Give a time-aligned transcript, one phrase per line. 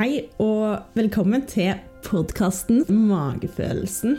[0.00, 1.74] Hei og velkommen til
[2.06, 4.14] podkasten Magefølelsen.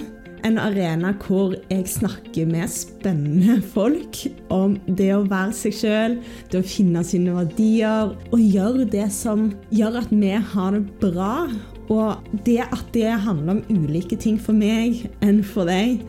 [0.46, 4.20] En arena hvor jeg snakker med spennende folk
[4.54, 6.20] om det å være seg sjøl,
[6.54, 11.48] det å finne sine verdier og gjøre det som gjør at vi har det bra.
[11.90, 16.06] Og det at det handler om ulike ting for meg enn for deg.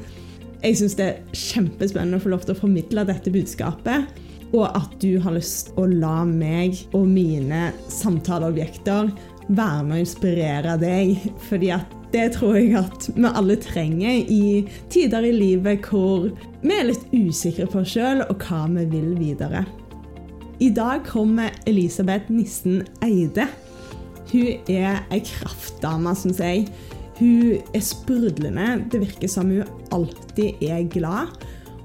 [0.61, 4.21] Jeg syns det er kjempespennende å få lov til å formidle dette budskapet.
[4.53, 9.09] Og at du har lyst å la meg og mine samtaleobjekter
[9.49, 11.27] være med å inspirere deg.
[11.49, 14.43] Fordi at det tror jeg at vi alle trenger i
[14.93, 16.29] tider i livet hvor
[16.61, 19.65] vi er litt usikre på oss sjøl og hva vi vil videre.
[20.63, 23.49] I dag kommer Elisabeth Nissen Eide.
[24.31, 26.69] Hun er ei kraftdame, syns jeg.
[27.19, 28.69] Hun er sprudlende.
[28.93, 31.33] Det virker som hun alltid er glad.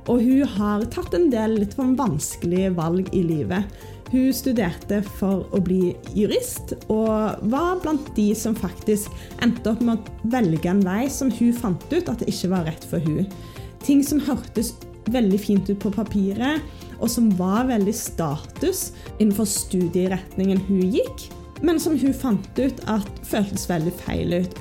[0.07, 3.65] Og hun har tatt en del litt vanskelige valg i livet.
[4.07, 9.11] Hun studerte for å bli jurist, og var blant de som faktisk
[9.43, 12.67] endte opp med å velge en vei som hun fant ut at det ikke var
[12.70, 13.27] rett for hun.
[13.84, 14.73] Ting som hørtes
[15.12, 16.63] veldig fint ut på papiret,
[16.98, 21.27] og som var veldig status innenfor studieretningen hun gikk,
[21.62, 24.57] men som hun fant ut at føltes veldig feil ut.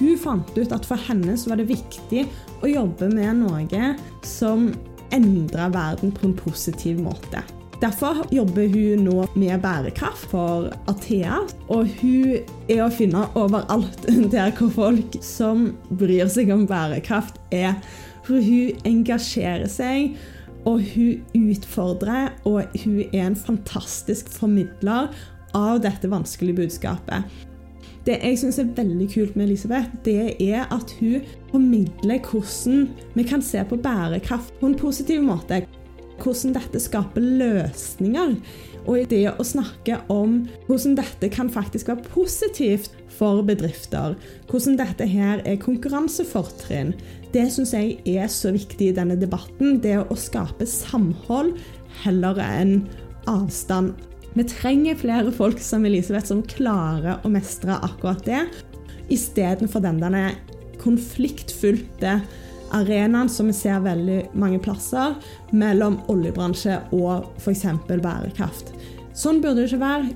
[0.00, 2.24] Hun fant ut at for henne så var det viktig
[2.64, 3.94] å jobbe med noe
[4.26, 4.72] som
[5.14, 7.44] endra verden på en positiv måte.
[7.84, 11.42] Derfor jobber hun nå med bærekraft for Athea.
[11.68, 17.76] Og hun er å finne overalt der hvor folk som bryr seg om bærekraft, er.
[18.24, 20.16] For hun engasjerer seg,
[20.64, 25.12] og hun utfordrer, og hun er en fantastisk formidler
[25.52, 27.28] av dette vanskelige budskapet.
[28.08, 31.20] Det jeg syns er veldig kult med Elisabeth, det er at hun
[31.52, 35.66] formidler hvordan vi kan se på bærekraft på en positiv måte
[36.22, 38.36] hvordan dette skaper løsninger.
[38.84, 44.16] Og i det å snakke om hvordan dette kan faktisk være positivt for bedrifter,
[44.50, 46.92] hvordan dette her er konkurransefortrinn,
[47.34, 49.78] det syns jeg er så viktig i denne debatten.
[49.82, 51.54] Det å skape samhold
[52.04, 52.76] heller enn
[53.30, 53.94] avstand.
[54.34, 58.42] Vi trenger flere folk som Elisabeth som klarer å mestre akkurat det,
[59.14, 60.32] istedenfor den denne
[60.82, 62.18] konfliktfylte
[62.72, 65.16] arenaen som vi ser veldig mange plasser,
[65.52, 67.66] mellom oljebransje og f.eks.
[67.88, 68.72] bærekraft.
[69.14, 70.14] Sånn burde det ikke være.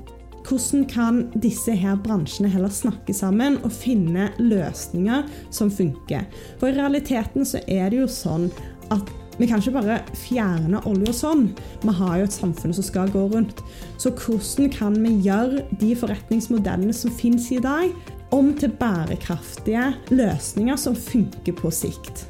[0.49, 6.25] Hvordan kan disse her bransjene heller snakke sammen og finne løsninger som funker?
[6.61, 8.49] For i realiteten så er det jo sånn
[8.95, 11.45] at vi kan ikke bare fjerne olje og sånn.
[11.85, 13.61] Vi har jo et samfunn som skal gå rundt.
[14.01, 17.93] Så hvordan kan vi gjøre de forretningsmodellene som finnes i dag,
[18.35, 22.27] om til bærekraftige løsninger som funker på sikt?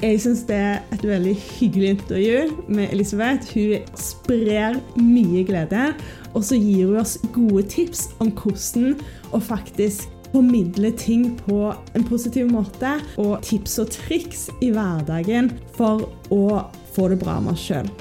[0.00, 2.36] Jeg syns det er et veldig hyggelig intervju
[2.72, 3.50] med Elisabeth.
[3.52, 5.90] Hun sprer mye glede,
[6.32, 8.94] og så gir hun oss gode tips om hvordan
[9.36, 16.06] å faktisk formidle ting på en positiv måte, og tips og triks i hverdagen for
[16.32, 16.62] å
[16.94, 17.92] få det bra med oss sjøl.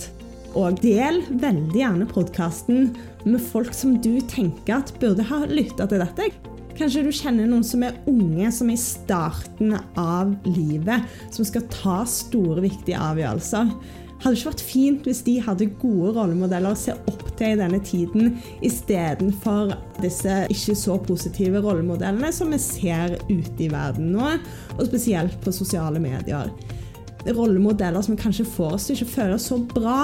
[0.59, 2.91] Og del veldig gjerne podkasten
[3.23, 6.31] med folk som du tenker at burde ha lytta til dette.
[6.75, 11.67] Kanskje du kjenner noen som er unge, som er i starten av livet, som skal
[11.72, 13.69] ta store, viktige avgjørelser.
[14.22, 17.79] Hadde ikke vært fint hvis de hadde gode rollemodeller å se opp til i denne
[17.85, 18.35] tiden,
[18.66, 24.35] istedenfor disse ikke så positive rollemodellene som vi ser ute i verden nå,
[24.78, 26.53] og spesielt på sosiale medier
[27.26, 29.97] rollemodeller som kanskje får oss til ikke føle oss så bra.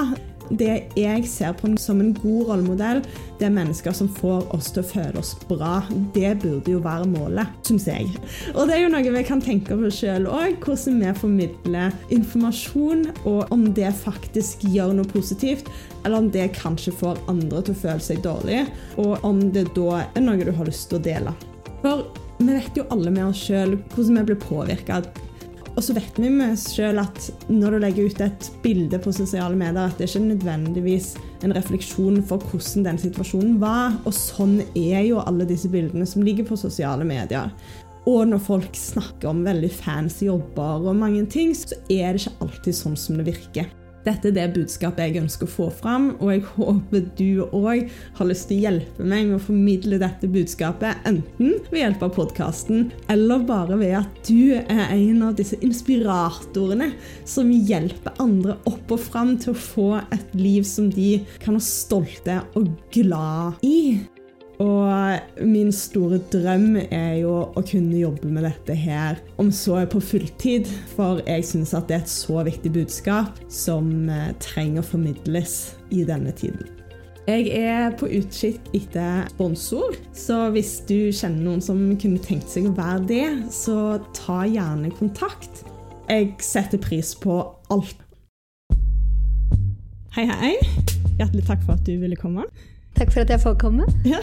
[0.47, 3.01] Det jeg ser på som en god rollemodell,
[3.39, 5.81] det er mennesker som får oss til å føle oss bra.
[6.15, 8.07] Det burde jo være målet, syns jeg.
[8.53, 13.09] Og det er jo noe vi kan tenke på sjøl òg, hvordan vi formidler informasjon,
[13.27, 15.67] og om det faktisk gjør noe positivt,
[16.05, 18.63] eller om det kanskje får andre til å føle seg dårlig,
[19.03, 21.35] og om det da er noe du har lyst til å dele.
[21.83, 25.01] For vi vet jo alle med oss sjøl hvordan vi blir påvirka
[25.77, 29.11] og så vet vi med oss sjøl at når du legger ut et bilde på
[29.13, 31.11] sosiale medier, at det ikke er nødvendigvis
[31.45, 33.93] en refleksjon for hvordan den situasjonen var.
[34.09, 37.53] Og sånn er jo alle disse bildene som ligger på sosiale medier.
[38.09, 42.47] Og når folk snakker om veldig fancy jobber og mange ting, så er det ikke
[42.47, 43.69] alltid sånn som det virker.
[44.07, 47.89] Dette er det budskapet jeg ønsker å få fram, og jeg håper du òg
[48.19, 52.13] har lyst til å hjelpe meg med å formidle dette budskapet, enten ved hjelp av
[52.15, 56.93] podkasten, eller bare ved at du er en av disse inspiratorene
[57.27, 61.67] som hjelper andre opp og fram til å få et liv som de kan være
[61.67, 64.07] stolte og glad i.
[64.63, 69.91] Og min store drøm er jo å kunne jobbe med dette her, om så er
[69.91, 74.81] på fulltid, for jeg syns at det er et så viktig budskap som eh, trenger
[74.81, 75.59] å formidles
[75.93, 76.65] i denne tiden.
[77.27, 82.69] Jeg er på utkikk etter sponsor, så hvis du kjenner noen som kunne tenkt seg
[82.69, 85.65] å være det, så ta gjerne kontakt.
[86.07, 87.41] Jeg setter pris på
[87.73, 87.99] alt.
[90.15, 90.55] Hei, hei.
[91.19, 92.47] Hjertelig takk for at du ville komme.
[92.97, 93.85] Takk for at jeg får komme.
[94.09, 94.17] Ja.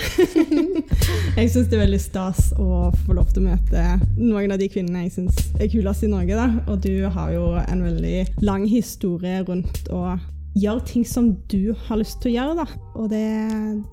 [1.39, 3.83] jeg syns det er veldig stas å få lov til å møte
[4.19, 6.35] noen av de kvinnene jeg syns er kulest i Norge.
[6.35, 6.49] Da.
[6.73, 10.17] Og du har jo en veldig lang historie rundt å
[10.59, 12.65] gjøre ting som du har lyst til å gjøre.
[12.65, 12.83] Da.
[12.99, 13.23] Og det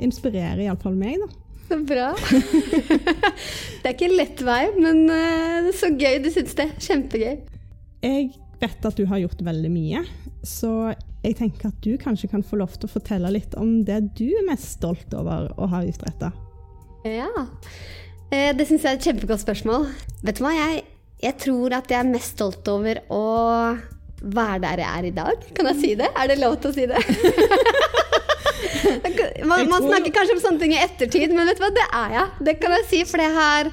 [0.01, 1.21] inspirerer iallfall meg.
[1.21, 1.29] da.
[1.69, 2.09] Så bra.
[3.85, 6.71] det er ikke en lett vei, men det er så gøy du syns det.
[6.81, 7.37] Kjempegøy.
[8.01, 8.31] Jeg
[8.61, 10.01] vet at du har gjort veldig mye,
[10.41, 10.89] så
[11.21, 14.25] jeg tenker at du kanskje kan få lov til å fortelle litt om det du
[14.25, 16.31] er mest stolt over å ha utretta.
[17.05, 17.29] Ja,
[18.33, 19.85] eh, det syns jeg er et kjempegodt spørsmål.
[20.25, 20.83] Vet du hva, jeg,
[21.21, 23.23] jeg, tror at jeg er mest stolt over å
[24.21, 25.45] være der jeg er i dag.
[25.57, 26.09] Kan jeg si det?
[26.13, 27.01] Er det lov til å si det?
[29.49, 32.09] man, man, snakker kanskje om sånne ting i ettertid, men vet du hva, det er
[32.17, 32.27] jeg.
[32.49, 33.71] Det kan jeg si, for det har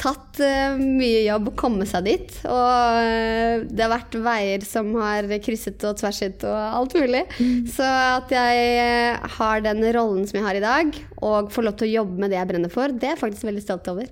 [0.00, 2.34] tatt uh, mye jobb å komme seg dit.
[2.48, 7.24] Og uh, det har vært veier som har krysset og tverset og alt mulig.
[7.38, 7.64] Mm.
[7.70, 11.78] Så at jeg uh, har den rollen som jeg har i dag, og får lov
[11.80, 14.10] til å jobbe med det jeg brenner for, det er jeg faktisk veldig stolt over.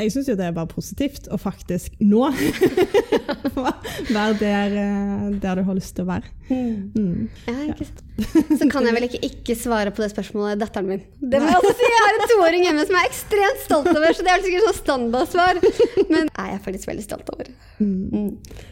[0.00, 2.22] Jeg syns jo det er bare positivt å faktisk nå
[4.16, 4.76] være der,
[5.42, 6.30] der, du har lyst til å være.
[6.48, 6.92] Mm.
[6.94, 7.28] mm.
[7.50, 7.74] Ja.
[8.56, 11.02] Så kan jeg vel ikke ikke svare på det spørsmålet datteren min.
[11.20, 13.90] Det må Jeg også si, jeg har en toåring hjemme som jeg er ekstremt stolt
[13.92, 15.60] over, så det er sikkert sånn standardsvar.
[16.12, 17.50] Men jeg er faktisk veldig stolt over.
[17.80, 17.96] Mm.
[18.14, 18.30] mm.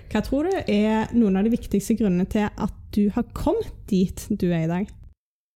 [0.09, 4.25] Hva tror du er noen av de viktigste grunnene til at du har kommet dit
[4.31, 4.95] du er i dag?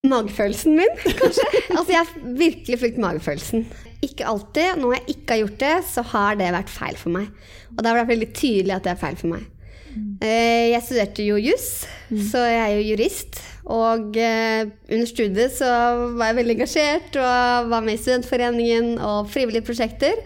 [0.03, 1.45] Magefølelsen min, kanskje.
[1.71, 3.65] Altså, jeg har virkelig fulgt magefølelsen.
[4.03, 4.79] Ikke alltid.
[4.81, 7.31] Når jeg ikke har gjort det, så har det vært feil for meg.
[7.73, 9.49] Og det har vært veldig tydelig at det er feil for meg.
[9.93, 10.13] Mm.
[10.25, 11.67] Jeg studerte jo juss,
[12.09, 12.21] mm.
[12.31, 13.41] så jeg er jo jurist.
[13.73, 15.69] Og eh, under studiet så
[16.17, 20.19] var jeg veldig engasjert og var med i Studentforeningen og frivillige prosjekter.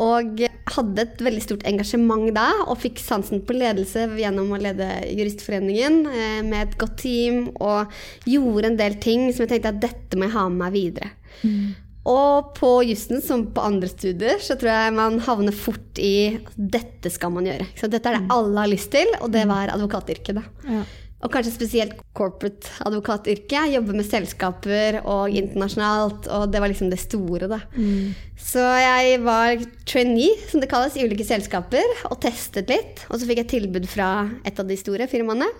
[0.00, 4.86] Og hadde et veldig stort engasjement da, og fikk sansen på ledelse gjennom å lede
[5.08, 7.90] Juristforeningen eh, med et godt team, og
[8.28, 11.12] gjorde en del ting som jeg tenkte at dette må jeg ha med meg videre.
[11.42, 11.72] Mm.
[12.08, 17.12] Og på jussen, som på andre studier, så tror jeg man havner fort i dette
[17.12, 17.68] skal man gjøre.
[17.76, 18.32] Så dette er det mm.
[18.36, 20.40] alle har lyst til, og det var advokatyrket.
[20.40, 20.46] da.
[20.64, 20.82] Ja.
[21.20, 23.66] Og kanskje spesielt corporate advokatyrke.
[23.74, 27.60] Jobbe med selskaper og internasjonalt, og det var liksom det store, da.
[27.76, 28.14] Mm.
[28.40, 33.04] Så jeg var trainee, som det kalles, i ulike selskaper, og testet litt.
[33.10, 35.50] Og så fikk jeg tilbud fra et av de store firmaene.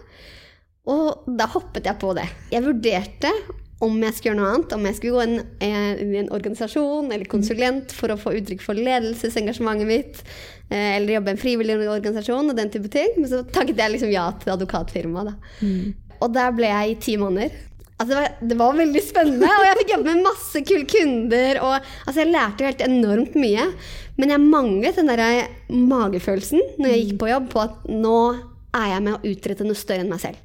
[0.89, 2.25] Og da hoppet jeg på det.
[2.55, 3.35] Jeg vurderte
[3.81, 7.29] om jeg skulle gjøre noe annet, om jeg skulle gå inn i en organisasjon eller
[7.33, 10.21] konsulent for å få uttrykk for ledelsesengasjementet mitt,
[10.69, 13.17] eh, eller jobbe i en frivillig organisasjon og den type ting.
[13.17, 15.49] Men så takket jeg liksom ja til advokatfirmaet.
[15.65, 15.95] Mm.
[16.21, 17.57] Og der ble jeg i ti måneder.
[18.01, 21.59] Altså det, var, det, var, veldig spennende, og jeg fikk jobbe med masse kule kunder.
[21.65, 23.67] Og, altså jeg lærte jo helt enormt mye.
[24.21, 25.25] Men jeg manglet den der
[25.73, 28.21] magefølelsen når jeg gikk på jobb, på at nå
[28.77, 30.41] er jeg med å utrette noe større enn meg selv.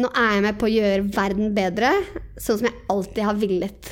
[0.00, 1.94] Nå er jeg med på å gjøre verden bedre,
[2.40, 3.90] sånn som jeg alltid har villet.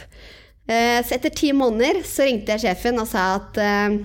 [0.68, 3.98] Eh, så etter ti måneder så ringte jeg sjefen og sa at eh,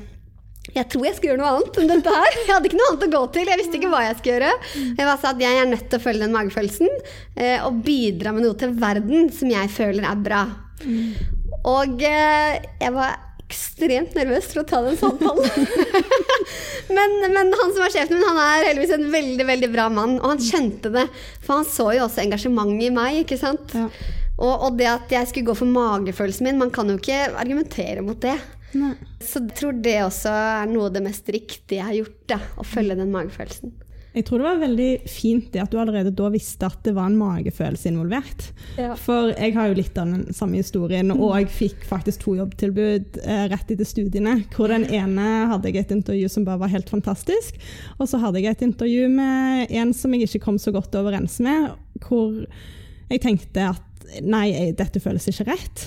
[0.74, 2.38] jeg tror jeg skal gjøre noe annet enn dette her.
[2.40, 3.52] Jeg hadde ikke noe annet å gå til.
[3.52, 4.54] Jeg visste ikke hva jeg skulle gjøre.
[4.80, 8.34] Jeg bare sa at jeg er nødt til å følge den magefølelsen eh, og bidra
[8.36, 10.46] med noe til verden som jeg føler er bra.
[11.70, 13.20] Og jeg var
[13.54, 15.68] ekstremt nervøs for å ta den samtalen.
[16.98, 20.18] men, men, han som er sjefen min, han er heldigvis en veldig veldig bra mann.
[20.20, 21.06] Og han kjente det,
[21.44, 23.22] for han så jo også engasjementet i meg.
[23.24, 23.78] ikke sant?
[23.78, 23.88] Ja.
[24.40, 28.02] Og, og, det at jeg skulle gå for magefølelsen min Man kan jo ikke argumentere
[28.06, 28.36] mot det.
[28.74, 28.96] Nei.
[29.22, 32.20] Så jeg tror det også er noe av det mest riktige jeg har gjort.
[32.34, 33.76] Da, å følge den magefølelsen.
[34.14, 37.10] Jeg tror det var veldig fint det at du allerede da visste at det var
[37.10, 38.46] en magefølelse involvert.
[38.78, 38.94] Ja.
[39.00, 43.18] For jeg har jo litt av den samme historien, og jeg fikk faktisk to jobbtilbud
[43.24, 44.36] eh, rett etter studiene.
[44.54, 47.58] Hvor den ene hadde jeg et intervju som bare var helt fantastisk,
[47.98, 51.40] og så hadde jeg et intervju med en som jeg ikke kom så godt overens
[51.44, 51.74] med,
[52.06, 52.44] hvor
[53.10, 55.84] jeg tenkte at nei, dette føles ikke rett.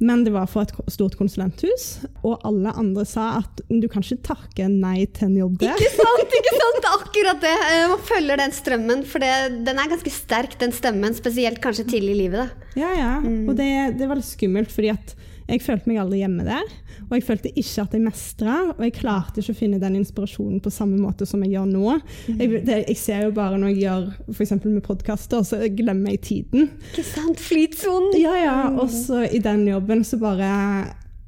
[0.00, 4.22] Men det var for et stort konsulenthus, og alle andre sa at du kan ikke
[4.30, 5.74] takke nei til en jobb der.
[5.76, 6.80] Ikke sant, ikke sant?
[6.82, 7.52] Det er Akkurat det.
[7.72, 9.30] Eh, Man følger den strømmen, for det,
[9.66, 11.14] den er ganske sterk, den stemmen.
[11.16, 12.42] Spesielt kanskje tidlig i livet.
[12.42, 12.72] da.
[12.80, 13.12] Ja, ja.
[13.48, 13.68] Og det,
[14.00, 15.14] det var litt skummelt, fordi at
[15.46, 16.70] jeg følte meg aldri hjemme der.
[17.06, 20.58] Og jeg følte ikke at jeg mestra, og jeg klarte ikke å finne den inspirasjonen
[20.64, 21.96] på samme måte som jeg gjør nå.
[22.32, 24.54] Jeg, det, jeg ser jo bare når jeg gjør f.eks.
[24.64, 26.70] med podkaster, så glemmer jeg tiden.
[26.90, 27.42] Ikke sant?
[27.42, 28.16] Flytsonen.
[28.18, 28.56] Ja, ja.
[28.74, 30.50] Og så i den jobben så bare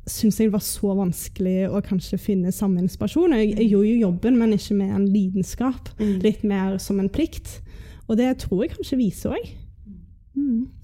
[0.09, 3.37] syns jeg det var så vanskelig å kanskje finne samme inspirasjon.
[3.39, 5.93] Jeg, jeg gjorde jo jobben, men ikke med en lidenskap.
[6.01, 7.61] Litt mer som en plikt.
[8.09, 9.51] Og det tror jeg kanskje viser òg.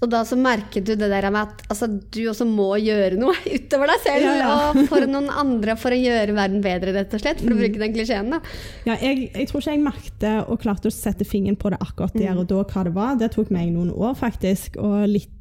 [0.05, 3.35] Og da så merket du det der med at altså, du også må gjøre noe
[3.57, 4.27] utover deg selv.
[4.27, 4.55] Ja, ja.
[4.71, 7.43] Og for noen andre for å gjøre verden bedre, rett og slett.
[7.43, 8.33] For å bruke den klisjeen.
[8.35, 8.43] da.
[8.89, 12.17] Ja, jeg, jeg tror ikke jeg merket og klarte å sette fingeren på det akkurat
[12.19, 13.15] der og da hva det var.
[13.21, 14.79] Det tok meg noen år, faktisk.
[14.83, 15.33] Og litt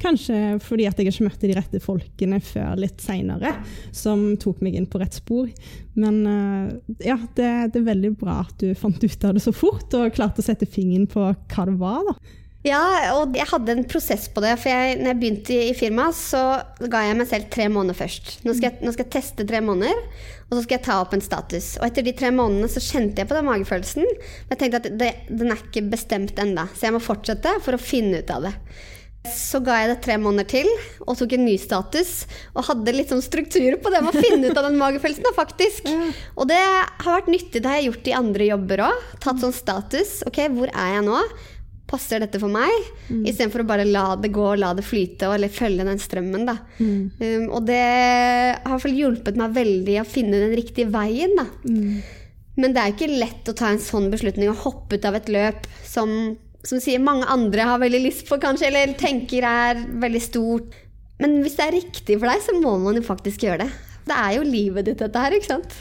[0.00, 3.54] kanskje fordi at jeg ikke møtte de rette folkene før litt seinere,
[3.96, 5.48] som tok meg inn på rett spor.
[5.96, 6.72] Men eh,
[7.08, 10.12] ja, det, det er veldig bra at du fant ut av det så fort og
[10.16, 12.04] klarte å sette fingeren på hva det var.
[12.10, 12.44] da.
[12.66, 12.82] Ja,
[13.14, 14.56] og jeg hadde en prosess på det.
[14.58, 16.42] For jeg, når jeg begynte i, firmaet, så
[16.90, 18.40] ga jeg meg selv tre måneder først.
[18.46, 20.02] Nå skal, jeg, nå skal jeg teste tre måneder,
[20.48, 21.76] og så skal jeg ta opp en status.
[21.78, 24.02] Og etter de tre månedene så kjente jeg på den magefølelsen.
[24.08, 27.78] Men jeg tenkte at det, den er ikke bestemt ennå, så jeg må fortsette for
[27.78, 28.54] å finne ut av det.
[29.26, 30.68] Så ga jeg det tre måneder til
[31.02, 32.12] og tok en ny status.
[32.54, 35.26] Og hadde litt sånn struktur på det med å finne ut av den magefølelsen.
[35.26, 35.90] da, faktisk.
[36.38, 37.62] Og det har vært nyttig.
[37.62, 39.04] Det har jeg gjort i andre jobber òg.
[39.22, 40.20] Tatt sånn status.
[40.30, 41.20] Ok, hvor er jeg nå?
[41.86, 42.72] Passer dette for meg?
[43.08, 43.22] Mm.
[43.30, 46.46] Istedenfor å bare la det gå, og la det flyte, eller følge den strømmen.
[46.48, 46.56] da.
[46.80, 47.82] Um, og det
[48.66, 51.36] har hjulpet meg veldig å finne den riktige veien.
[51.38, 51.46] da.
[52.56, 55.18] Men det er jo ikke lett å ta en sånn beslutning og hoppe ut av
[55.18, 56.10] et løp som,
[56.64, 60.78] som sier mange andre har veldig lyst på, kanskje, eller tenker er veldig stort.
[61.20, 63.72] Men hvis det er riktig for deg, så må man jo faktisk gjøre det.
[64.06, 65.76] Det er jo livet ditt, dette her, ikke sant?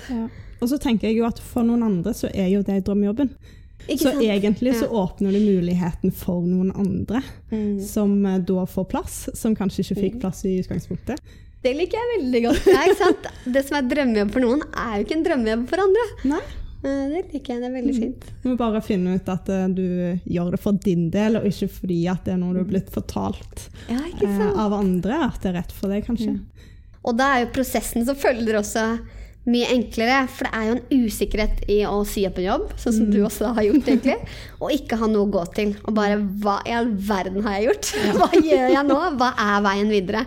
[0.64, 3.32] Og så tenker jeg jo at for noen andre så er jo det drømmejobben.
[3.88, 4.22] Ikke så sant?
[4.24, 4.80] egentlig Ja.
[4.80, 7.22] så åpner du muligheten for noen andre,
[7.86, 11.20] som eh, da får plass, som kanskje ikke fikk plass i utgangspunktet.
[11.66, 12.68] Det liker jeg veldig godt.
[12.70, 13.10] Ja?
[13.54, 16.04] Det som er drømmejobb for noen, er jo ikke en drømmejobb for andre.
[16.30, 16.42] Nei.
[16.86, 17.62] Eh, Det liker jeg.
[17.62, 18.26] Det er veldig fint.
[18.44, 19.86] Du må bare finne ut at eh, du
[20.30, 22.90] gjør det for din del, og ikke fordi at det er noe du har blitt
[22.94, 24.02] fortalt Ja,
[24.66, 26.36] av andre at det er rett for deg, kanskje.
[27.06, 28.86] Og da er jo prosessen som følger også
[29.46, 32.96] mye enklere, for det er jo en usikkerhet i å si opp en jobb, sånn
[32.96, 34.16] som du også har gjort, egentlig,
[34.58, 35.74] og ikke ha noe å gå til.
[35.86, 37.92] Og bare hva i all verden har jeg gjort?
[38.18, 39.00] Hva gjør jeg nå?
[39.20, 40.26] Hva er veien videre?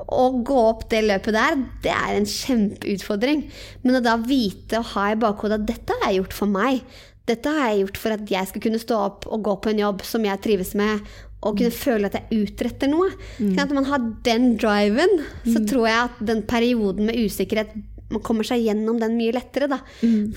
[0.00, 3.44] Å gå opp det løpet der, det er en kjempeutfordring.
[3.84, 6.80] Men å da vite og ha i bakhodet at dette har jeg gjort for meg.
[7.28, 9.80] Dette har jeg gjort for at jeg skal kunne stå opp og gå på en
[9.84, 11.04] jobb som jeg trives med,
[11.44, 13.10] og kunne føle at jeg utretter noe.
[13.36, 13.56] Mm.
[13.60, 17.74] At man har den driven, så tror jeg at den perioden med usikkerhet
[18.14, 19.68] man kommer seg gjennom den mye lettere.
[19.70, 19.80] da.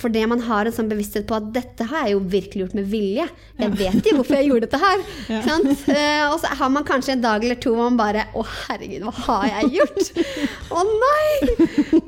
[0.02, 2.90] Fordi man har en sånn bevissthet på at dette har jeg jo virkelig gjort med
[2.92, 3.28] vilje.
[3.62, 5.06] Jeg vet jo hvorfor jeg gjorde dette her.
[5.28, 5.42] Ja.
[5.44, 5.82] Sant?
[5.92, 9.04] Eh, og så har man kanskje en dag eller to hvor man bare Å, herregud,
[9.04, 10.22] hva har jeg gjort?
[10.78, 11.58] Å nei!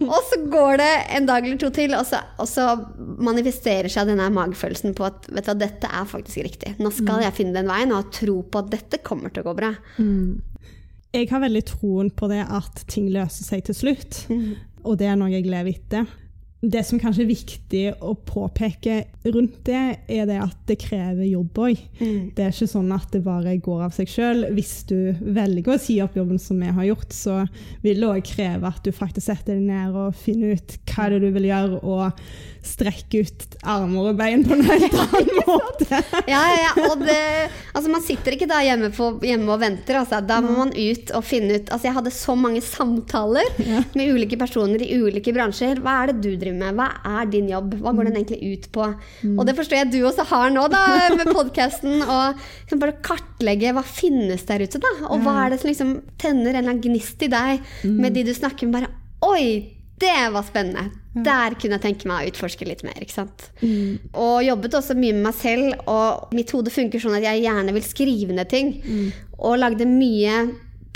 [0.08, 2.70] Og så går det en dag eller to til, og så, og så
[3.20, 6.76] manifesterer seg denne magefølelsen på at vet du hva, dette er faktisk riktig.
[6.80, 9.50] Nå skal jeg finne den veien og ha tro på at dette kommer til å
[9.52, 9.74] gå bra.
[11.10, 14.20] Jeg har veldig troen på det at ting løser seg til slutt,
[14.84, 16.10] og det er noe jeg lever etter.
[16.60, 18.98] Det som kanskje er viktig å påpeke
[19.32, 21.84] rundt det, er det at det krever jobb òg.
[22.36, 24.44] Det er ikke sånn at det bare går av seg sjøl.
[24.58, 27.38] Hvis du velger å si opp jobben som vi har gjort, så
[27.86, 31.22] vil det òg kreve at du faktisk setter deg ned og finner ut hva det
[31.22, 32.20] er du vil gjøre, og
[32.66, 36.00] strekke ut armer og bein på en helt annen måte.
[36.30, 36.72] Ja, ja, ja.
[36.90, 37.18] Og det,
[37.74, 40.00] altså man sitter ikke da hjemme, på, hjemme og venter.
[40.02, 40.20] Altså.
[40.26, 43.48] Da må man ut og finne ut altså Jeg hadde så mange samtaler
[43.96, 45.82] med ulike personer i ulike bransjer.
[45.84, 46.78] Hva er det du driver med?
[46.80, 46.90] Hva
[47.20, 47.78] er din jobb?
[47.82, 48.90] Hva går den egentlig ut på?
[49.36, 50.84] Og det forstår jeg du også har nå da,
[51.16, 52.04] med podkasten.
[52.04, 54.94] Og liksom bare kartlegge hva finnes der ute, da.
[55.10, 58.28] Og hva er det som liksom tenner en eller annen gnist i deg med de
[58.28, 58.80] du snakker med.
[58.80, 58.96] Bare
[59.30, 59.76] Oi!
[60.00, 60.86] Det var spennende.
[61.26, 62.98] Der kunne jeg tenke meg å utforske litt mer.
[63.02, 63.50] ikke sant?
[64.14, 67.74] Og jobbet også mye med meg selv, og mitt hode funker sånn at jeg gjerne
[67.76, 68.74] vil skrive ned ting.
[69.40, 70.40] Og lagde mye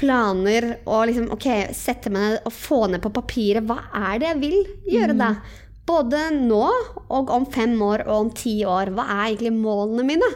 [0.04, 1.46] planer og liksom ok,
[1.78, 3.78] sette meg ned og få ned på papiret hva
[4.10, 4.58] er det jeg vil
[4.96, 5.30] gjøre da.
[5.86, 6.64] Både nå
[7.12, 8.92] og om fem år og om ti år.
[8.96, 10.30] Hva er egentlig målene mine?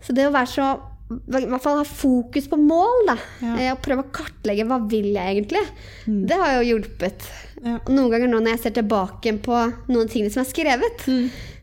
[0.00, 0.68] Så det å være så
[1.10, 3.16] i hvert fall ha fokus på mål, da.
[3.42, 3.52] Ja.
[3.56, 5.62] Eh, Og prøve å kartlegge hva vil jeg egentlig.
[6.06, 7.28] Det har jo hjulpet.
[7.60, 7.78] Ja.
[7.90, 11.06] Noen ganger nå når jeg ser tilbake på noen ting som er skrevet,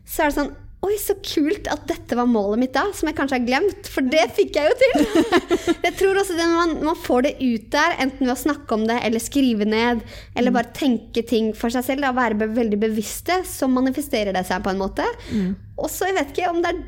[0.04, 3.16] så er det sånn Oi, så kult at dette var målet mitt da, som jeg
[3.18, 3.88] kanskje har glemt.
[3.90, 5.24] For det fikk jeg jo til!
[5.88, 8.76] jeg tror også det når man, man, får det ut der, enten ved å snakke
[8.76, 10.04] om det eller skrive ned,
[10.38, 14.62] eller bare tenke ting for seg selv, da, være veldig bevisste, så manifesterer det seg
[14.62, 15.08] på en måte.
[15.34, 15.56] Mm.
[15.78, 16.80] Og så, jeg vet ikke om det er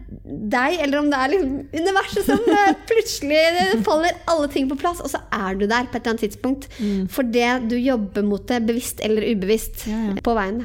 [0.51, 3.45] deg, eller om det er liksom universet som eh, plutselig
[3.87, 6.67] faller alle ting på plass, og så er du der på et eller annet tidspunkt.
[6.81, 7.07] Mm.
[7.13, 10.19] For det du jobber mot det, bevisst eller ubevisst, ja, ja.
[10.25, 10.65] på veien.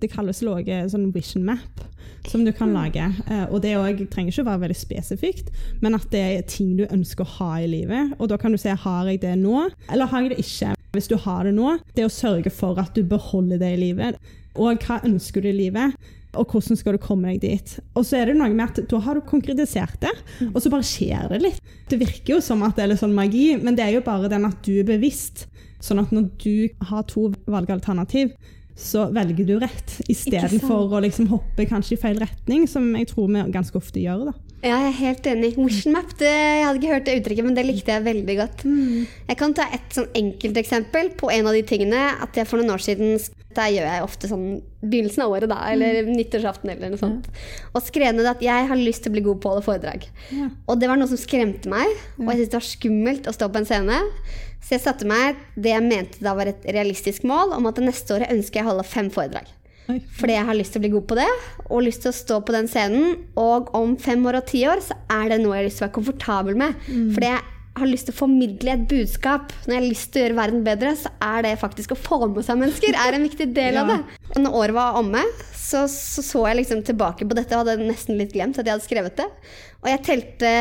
[0.00, 1.84] Det kalles også sånn vision map
[2.26, 3.02] som du kan lage.
[3.30, 6.86] Eh, og det også, trenger ikke være veldig spesifikt, men at det er ting du
[6.86, 8.16] ønsker å ha i livet.
[8.18, 10.74] Og da kan du se har jeg det nå, eller har jeg det ikke.
[10.96, 14.20] Hvis du har det nå, det å sørge for at du beholder det i livet.
[14.56, 15.96] Og hva ønsker du i livet?
[16.36, 17.76] Og hvordan skal du komme deg dit.
[17.96, 20.12] Og så er det noe med at da har du konkretisert det,
[20.52, 21.60] og så bare skjer det litt.
[21.90, 24.30] Det virker jo som at det er litt sånn magi, men det er jo bare
[24.32, 25.46] den at du er bevisst.
[25.82, 28.32] Sånn at når du har to valgalternativ,
[28.76, 33.30] så velger du rett, istedenfor å liksom hoppe kanskje i feil retning, som jeg tror
[33.32, 34.28] vi ganske ofte gjør.
[34.28, 34.34] da.
[34.64, 35.50] Ja, jeg er helt enig.
[35.60, 38.62] Motion map, det, jeg hadde ikke hørt det uttrykket, men det likte jeg veldig godt.
[38.64, 39.02] Mm.
[39.28, 42.00] Jeg kan ta et sånn enkelt eksempel på en av de tingene.
[42.24, 43.18] At jeg for noen år siden
[43.56, 44.46] Der gjør jeg ofte sånn
[44.82, 46.10] begynnelsen av året, da, eller mm.
[46.12, 47.28] nyttårsaften eller noe sånt.
[47.32, 47.70] Ja.
[47.72, 50.04] Og skrev ned at jeg har lyst til å bli god på å holde foredrag.
[50.28, 50.50] Ja.
[50.68, 53.48] Og det var noe som skremte meg, og jeg syntes det var skummelt å stå
[53.48, 54.02] på en scene.
[54.60, 57.88] Så jeg satte meg det jeg mente da var et realistisk mål, om at det
[57.88, 59.48] neste året ønsker jeg å holde fem foredrag.
[59.86, 61.28] Fordi jeg har lyst til å bli god på det,
[61.66, 63.12] og lyst til å stå på den scenen.
[63.38, 65.86] Og om fem år og ti år så er det noe jeg har lyst til
[65.86, 66.80] å være komfortabel med.
[66.88, 67.12] Mm.
[67.14, 67.44] Fordi jeg
[67.76, 69.52] har lyst til å formidle et budskap.
[69.64, 72.20] Når jeg har lyst til å gjøre verden bedre, så er det faktisk å få
[72.26, 73.84] med seg mennesker er en viktig del ja.
[73.84, 74.22] av det.
[74.34, 75.24] Og når året var omme,
[75.56, 78.76] så, så, så jeg liksom tilbake på dette og hadde nesten litt glemt at jeg
[78.76, 79.28] hadde skrevet det.
[79.82, 80.54] Og jeg telte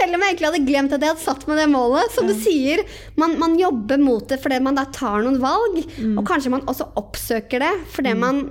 [0.00, 2.34] selv om jeg egentlig hadde glemt at jeg hadde satt meg det målet, som du
[2.36, 2.82] sier,
[3.20, 5.80] man, man, jobber mot det fordi man da tar noen valg.
[5.98, 6.16] Mm.
[6.20, 8.22] Og kanskje man også oppsøker det fordi mm.
[8.24, 8.44] man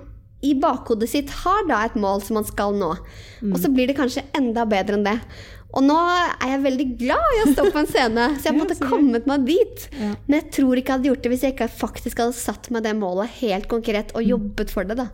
[0.45, 2.93] i bakhodet sitt har da et mål som man skal nå.
[3.41, 3.53] Mm.
[3.53, 5.17] Og så blir det kanskje enda bedre enn det.
[5.75, 8.71] Og nå er jeg veldig glad i å stå på en scene, så jeg har
[8.73, 9.83] ja, kommet meg dit.
[9.99, 10.13] Ja.
[10.25, 12.87] Men jeg tror ikke jeg hadde gjort det hvis jeg ikke faktisk hadde satt meg
[12.87, 14.31] det målet helt konkret og mm.
[14.31, 14.97] jobbet for det.
[15.03, 15.09] da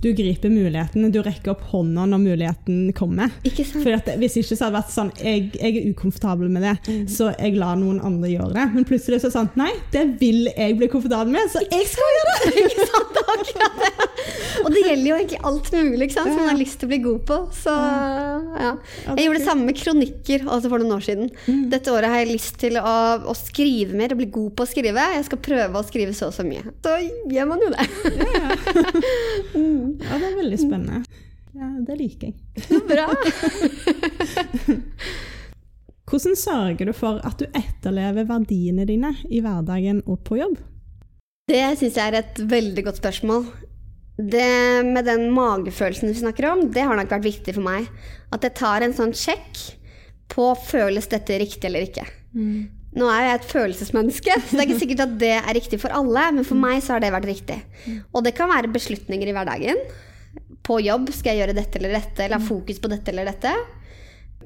[0.00, 3.32] du griper mulighetene, du rekker opp hånda når muligheten kommer.
[3.44, 3.84] Ikke sant?
[3.84, 6.76] For at, hvis ikke så hadde det vært sånn jeg, jeg er ukomfortabel med det,
[6.86, 7.02] mm.
[7.12, 8.66] så jeg lar noen andre gjøre det.
[8.74, 11.88] Men plutselig så er det sånn Nei, det vil jeg bli komfortabel med, så jeg
[11.90, 12.64] skal gjøre det!
[12.64, 13.18] ikke sant?
[13.30, 14.06] Akkurat det.
[14.60, 16.90] Og det gjelder jo egentlig alt mulig ikke sant, som man har lyst til å
[16.90, 17.38] bli god på.
[17.60, 17.74] Så,
[18.64, 18.72] ja.
[19.06, 21.30] Jeg gjorde det samme med kronikker altså for noen år siden.
[21.46, 21.62] Mm.
[21.72, 22.96] Dette året har jeg lyst til å,
[23.30, 25.06] å skrive mer og bli god på å skrive.
[25.16, 26.64] Jeg skal prøve å skrive så og så mye.
[26.84, 26.96] Så
[27.30, 27.88] gjør man jo det.
[28.20, 28.56] Ja.
[29.60, 29.89] mm.
[29.98, 31.02] Ja, det er veldig spennende.
[31.56, 32.64] Ja, det liker jeg.
[32.68, 33.08] Så bra!
[36.10, 40.56] Hvordan sørger du for at du etterlever verdiene dine i hverdagen og på jobb?
[41.50, 43.44] Det syns jeg er et veldig godt spørsmål.
[44.20, 47.86] Det med den magefølelsen vi snakker om, det har nok vært viktig for meg.
[48.34, 49.62] At jeg tar en sånn sjekk
[50.30, 52.06] på føles dette riktig eller ikke.
[52.34, 52.68] Mm.
[52.98, 55.94] Nå er jeg et følelsesmenneske, så det er ikke sikkert at det er riktig for
[55.94, 57.58] alle, men for meg så har det vært riktig.
[58.10, 59.84] Og det kan være beslutninger i hverdagen.
[60.66, 63.52] På jobb skal jeg gjøre dette eller dette, eller ha fokus på dette eller dette.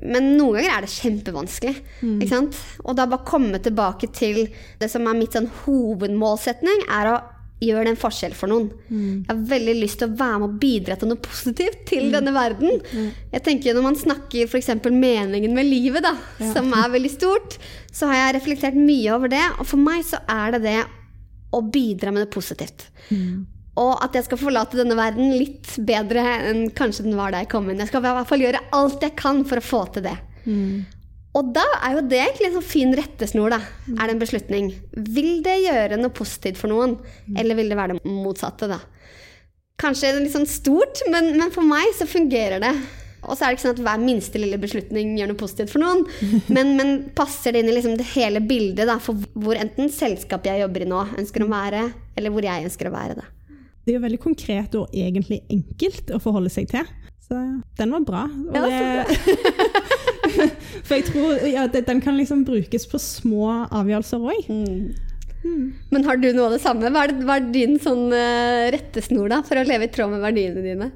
[0.04, 1.74] Men noen ganger er det kjempevanskelig.
[2.02, 2.16] Mm.
[2.18, 2.58] Ikke sant?
[2.84, 4.42] Og da bare komme tilbake til
[4.80, 7.20] det som er mitt sånn hovedmålsetning, er å
[7.64, 8.66] gjør det en forskjell for noen.
[8.88, 9.22] Mm.
[9.24, 12.12] Jeg har veldig lyst til å være med og bidra til noe positivt til mm.
[12.16, 12.82] denne verden.
[12.92, 13.08] Mm.
[13.34, 14.70] Jeg tenker Når man snakker f.eks.
[14.90, 16.52] meningen med livet, da, ja.
[16.54, 17.58] som er veldig stort,
[17.94, 19.44] så har jeg reflektert mye over det.
[19.58, 20.78] Og for meg så er det det
[21.54, 22.88] å bidra med det positivt.
[23.10, 23.44] Mm.
[23.82, 27.50] Og at jeg skal forlate denne verden litt bedre enn kanskje den var da jeg
[27.54, 27.82] kom inn.
[27.82, 30.14] Jeg skal i hvert fall gjøre alt jeg kan for å få til det.
[30.44, 30.84] Mm.
[31.34, 33.54] Og da er jo det egentlig en sånn fin rettesnor.
[33.56, 33.94] da, mm.
[33.98, 34.72] Er det en beslutning?
[35.16, 37.38] Vil det gjøre noe positivt for noen, mm.
[37.42, 38.70] eller vil det være det motsatte?
[38.70, 38.78] da?
[39.82, 42.70] Kanskje litt sånn stort, men, men, for meg så fungerer det.
[43.24, 45.82] Og så er det ikke sånn at hver minste lille beslutning gjør noe positivt for
[45.82, 46.04] noen.
[46.54, 50.50] Men, men passer det inn i liksom det hele bildet da, for hvor enten selskapet
[50.52, 51.86] jeg jobber i nå, ønsker å være,
[52.20, 53.16] eller hvor jeg ønsker å være.
[53.22, 53.24] da.
[53.84, 56.84] Det er jo veldig konkret og egentlig enkelt å forholde seg til.
[57.24, 57.40] Så
[57.80, 58.26] den var bra.
[58.28, 59.54] Og det,
[60.86, 64.48] For jeg tror ja, den kan liksom brukes på små avgjørelser òg.
[64.50, 64.94] Mm.
[65.44, 65.64] Mm.
[65.92, 66.90] Men har du noe av det samme?
[66.92, 70.14] Hva er, det, hva er din sånn uh, rettesnor da, for å leve i tråd
[70.14, 70.90] med verdiene dine?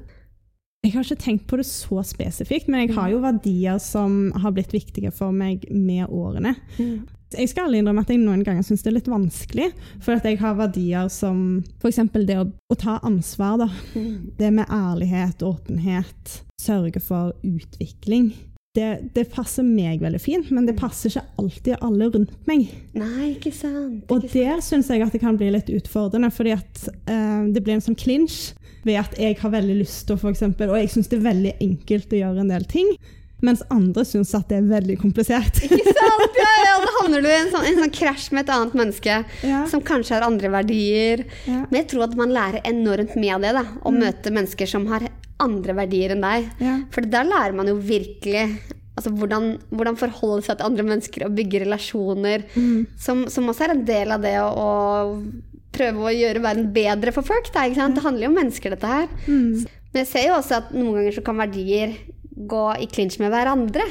[0.85, 4.53] Jeg har ikke tenkt på det så spesifikt, men jeg har jo verdier som har
[4.55, 6.55] blitt viktige for meg med årene.
[6.79, 7.01] Mm.
[7.35, 9.67] Jeg skal innrømme at jeg noen ganger syns det er litt vanskelig.
[10.01, 11.99] For at jeg har verdier som f.eks.
[12.25, 13.59] det å, å, ta ansvar.
[13.61, 13.67] Da.
[13.93, 14.31] Mm.
[14.39, 18.31] Det med ærlighet, åpenhet, sørge for utvikling
[18.77, 20.79] det, det, passer meg veldig fint, men det mm.
[20.81, 22.67] passer ikke alltid alle rundt meg.
[22.93, 24.03] Nei, ikke sant.
[24.03, 27.63] Ikke og der syns jeg at det kan bli litt utfordrende, fordi at eh, det
[27.65, 28.53] blir en sånn clinch.
[28.85, 31.51] ved at jeg har veldig lyst til å eksempel, Og jeg syns det er veldig
[31.59, 32.93] enkelt å gjøre en del ting.
[33.45, 35.61] Mens andre syns at det er veldig komplisert.
[35.63, 36.39] Ikke sant?
[36.39, 39.19] Ja, ja, da havner du i en sånn, en sånn krasj med et annet menneske
[39.47, 39.61] Ja.
[39.71, 41.23] som kanskje har andre verdier.
[41.47, 41.61] Ja.
[41.69, 43.53] Men jeg tror at man lærer enormt mye av det.
[43.55, 45.07] da, Å møte mennesker som har
[45.39, 46.49] andre verdier enn deg.
[46.91, 48.43] For da lærer man jo virkelig
[48.99, 52.43] altså, hvordan, hvordan forholde seg til andre mennesker og bygge relasjoner.
[52.99, 57.13] Som, som også er en del av det å, å prøve å gjøre verden bedre
[57.15, 57.47] for folk.
[57.55, 57.63] Da?
[57.71, 59.07] Det handler jo om mennesker, dette her.
[59.29, 61.95] Men jeg ser jo også at noen ganger så kan verdier
[62.47, 63.83] gå i clinch med hverandre.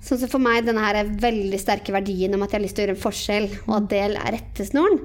[0.00, 2.84] Sånn som for meg, denne her veldig sterke verdien om at jeg har lyst til
[2.84, 4.98] å gjøre en forskjell, og at det er rettesnoren.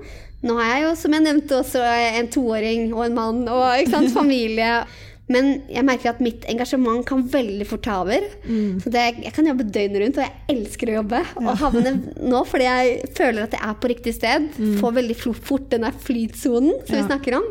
[0.48, 4.14] Nå har jeg jo, som jeg nevnte, også en toåring og en mann og sant,
[4.22, 4.78] familie.
[5.30, 8.24] Men jeg merker at mitt engasjement kan veldig fort ta over.
[8.82, 11.20] Så det, jeg kan jobbe døgnet rundt, og jeg elsker å jobbe.
[11.44, 11.92] Og havne
[12.32, 14.48] nå fordi jeg føler at jeg er på riktig sted.
[14.80, 17.46] Får veldig fort den der flytsonen som vi snakker om.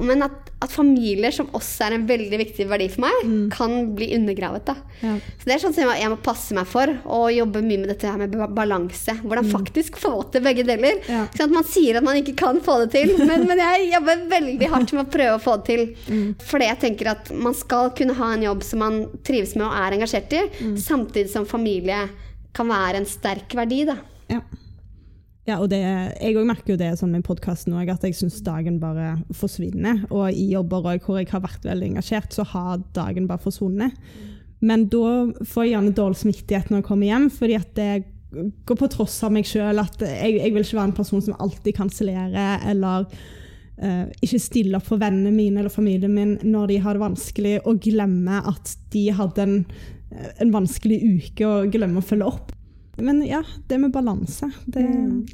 [0.00, 4.08] Men at, at familier, som også er en veldig viktig verdi for meg, kan bli
[4.16, 4.64] undergravet.
[4.64, 4.76] da.
[5.02, 5.16] Ja.
[5.40, 8.08] Så det er sånn som jeg må passe meg for, og jobbe mye med dette
[8.08, 9.16] her med balanse.
[9.22, 11.02] Hvordan faktisk få til begge deler.
[11.10, 11.26] Ja.
[11.36, 11.52] Sånn?
[11.52, 14.94] Man sier at man ikke kan få det til, men, men jeg jobber veldig hardt
[14.96, 16.34] med å prøve å få det til.
[16.48, 19.76] Fordi jeg tenker at man skal kunne ha en jobb som man trives med og
[19.76, 20.42] er engasjert i,
[20.80, 22.06] samtidig som familie
[22.56, 23.84] kan være en sterk verdi.
[23.88, 23.96] da.
[24.32, 24.40] Ja.
[25.48, 28.38] Ja, og det, jeg òg merker jo det sånn med podkasten òg, at jeg syns
[28.46, 30.04] dagen bare forsvinner.
[30.14, 33.96] Og i jobber også, hvor jeg har vært veldig engasjert, så har dagen bare forsvunnet.
[34.62, 37.90] Men da får jeg gjerne dårlig smittighet når jeg kommer hjem, fordi at det
[38.68, 39.82] går på tross av meg sjøl.
[39.82, 44.78] At jeg, jeg vil ikke være en person som alltid kansellerer eller uh, ikke stille
[44.78, 48.76] opp for vennene mine eller familien min når de har det vanskelig, og glemme at
[48.94, 49.60] de hadde en,
[50.38, 52.54] en vanskelig uke og glemme å følge opp.
[53.02, 54.84] Men ja, det med balanse, det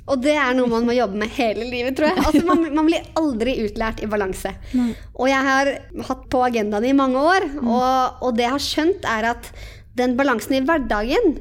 [0.09, 2.25] Og det er noe man må jobbe med hele livet, tror jeg.
[2.25, 4.55] Altså, man, man blir aldri utlært i balanse.
[4.79, 4.93] Nei.
[5.19, 5.73] Og jeg har
[6.11, 9.51] hatt på agendaen i mange år, og, og det jeg har skjønt, er at
[9.99, 11.41] den balansen i hverdagen,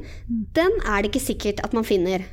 [0.57, 2.25] den er det ikke sikkert at man finner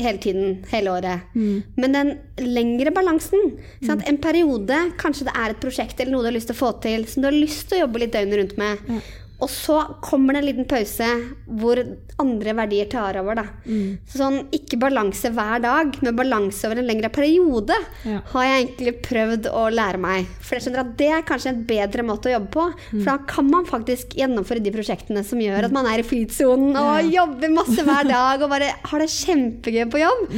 [0.00, 1.28] hele tiden, hele året.
[1.76, 3.52] Men den lengre balansen,
[3.84, 4.02] sant?
[4.08, 6.72] en periode, kanskje det er et prosjekt eller noe du har lyst til å få
[6.82, 9.02] til, som du har lyst til å jobbe litt døgnet rundt med.
[9.38, 11.06] Og så kommer det en liten pause
[11.46, 11.78] hvor
[12.18, 13.38] andre verdier tar over.
[13.38, 13.44] Da.
[13.68, 13.98] Mm.
[14.10, 18.18] sånn, ikke balanse hver dag, men balanse over en lengre periode Ja.
[18.32, 20.26] har jeg egentlig prøvd å lære meg.
[20.42, 22.66] For jeg skjønner at det er kanskje en bedre måte å jobbe på.
[22.90, 26.74] For da kan man faktisk gjennomføre de prosjektene som gjør at man er i flytsonen
[26.74, 30.28] og jobber masse hver dag og bare har det kjempegøy på jobb.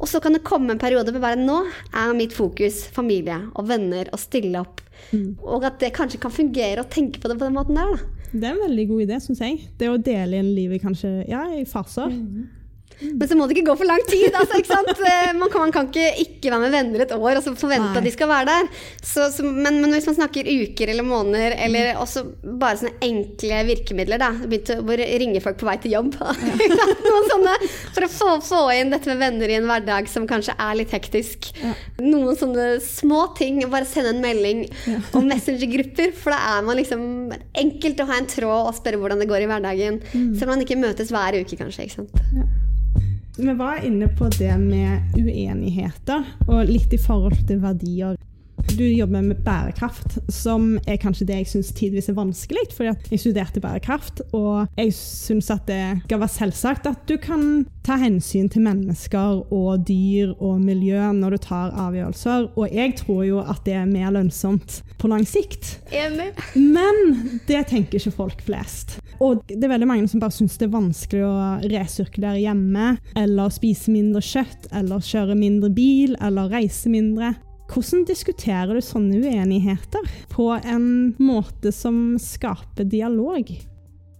[0.00, 1.62] Og så kan det komme en periode hvor bare nå
[1.94, 4.80] er mitt fokus familie og venner og stille opp.
[5.14, 7.94] Og at det kanskje kan fungere å tenke på det på den måten der.
[7.94, 8.16] da.
[8.30, 9.60] Det er en veldig god idé, syns jeg.
[9.80, 12.12] Det å dele inn livet kanskje ja, i faser.
[13.00, 14.30] Men så må det ikke gå for lang tid.
[14.34, 14.60] Altså?
[15.10, 17.88] Eh, Man, kan, man kan ikke ikke være med venner et år og altså forvente
[17.90, 17.98] Nei.
[18.00, 18.68] at de skal være der.
[19.02, 22.22] Så, så, men, men hvis man snakker uker eller måneder, eller også
[22.60, 24.30] bare sånne enkle virkemidler, da.
[24.44, 26.16] Begynte, å ringe folk på vei til jobb?
[27.08, 27.56] Noen sånne,
[27.94, 30.94] for å få, få inn dette med venner i en hverdag som kanskje er litt
[30.94, 31.50] hektisk.
[32.02, 33.60] Noen sånne små ting.
[33.72, 34.64] Bare sende en melding
[35.18, 37.04] om messengergrupper, for da er man liksom
[37.64, 40.02] enkelt å ha en tråd og spørre hvordan det går i hverdagen.
[40.12, 41.88] Selv om man ikke møtes hver uke, kanskje.
[41.88, 42.68] ikke sant?
[43.40, 48.18] Vi var inne på det med uenigheter, og litt i forhold til verdier.
[48.76, 52.66] Du jobber med bærekraft, som er kanskje det jeg syns tidvis er vanskelig.
[52.76, 57.64] fordi jeg studerte bærekraft, og jeg syns at det skal være selvsagt at du kan
[57.82, 62.50] ta hensyn til mennesker og dyr og miljø når du tar avgjørelser.
[62.56, 65.78] Og jeg tror jo at det er mer lønnsomt på lang sikt.
[65.90, 66.30] Enig.
[66.54, 68.99] Men det tenker ikke folk flest.
[69.20, 71.34] Og det er veldig mange som bare syns det er vanskelig å
[71.68, 77.34] resirkulere hjemme, eller spise mindre kjøtt, eller kjøre mindre bil, eller reise mindre.
[77.70, 80.88] Hvordan diskuterer du sånne uenigheter på en
[81.22, 83.52] måte som skaper dialog?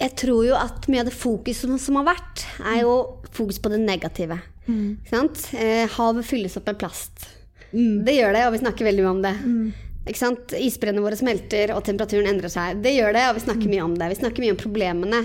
[0.00, 2.94] Jeg tror jo at mye av det fokuset som, har vært, er jo
[3.34, 4.38] fokus på det negative.
[4.68, 5.00] Mm.
[5.08, 5.48] sant?
[5.56, 7.26] Eh, havet fylles opp med plast.
[7.70, 9.34] Det gjør det, og vi snakker veldig mye om det.
[10.08, 10.54] Ikke sant?
[10.56, 12.78] Isbrennene våre smelter, og temperaturen endrer seg.
[12.82, 14.08] Det gjør det, og vi snakker mye om det.
[14.14, 15.20] Vi snakker mye om problemene.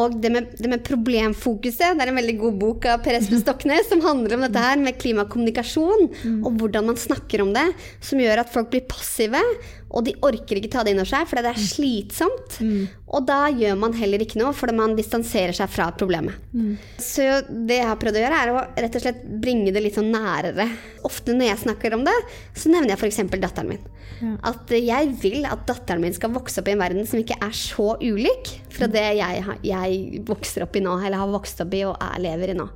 [0.00, 3.42] Og det med, det med problemfokuset, det er en veldig god bok av Per Espen
[3.44, 6.08] Stoknes som handler om dette her med klimakommunikasjon,
[6.40, 7.66] og hvordan man snakker om det,
[8.00, 9.42] som gjør at folk blir passive,
[9.88, 12.58] og de orker ikke ta det inn over seg, fordi det er slitsomt.
[13.08, 16.36] Og da gjør man heller ikke noe, fordi man distanserer seg fra problemet.
[17.00, 19.96] Så det jeg har prøvd å gjøre, er å rett og slett bringe det litt
[19.96, 20.68] sånn nærere.
[21.08, 22.16] Ofte når jeg snakker om det,
[22.52, 23.22] så nevner jeg f.eks.
[23.38, 23.86] datteren min.
[24.44, 27.54] At jeg vil at datteren min skal vokse opp i en verden som ikke er
[27.56, 31.86] så ulik fra det jeg, jeg vokser opp i nå, eller har vokst opp i
[31.86, 32.68] og er, lever i nå.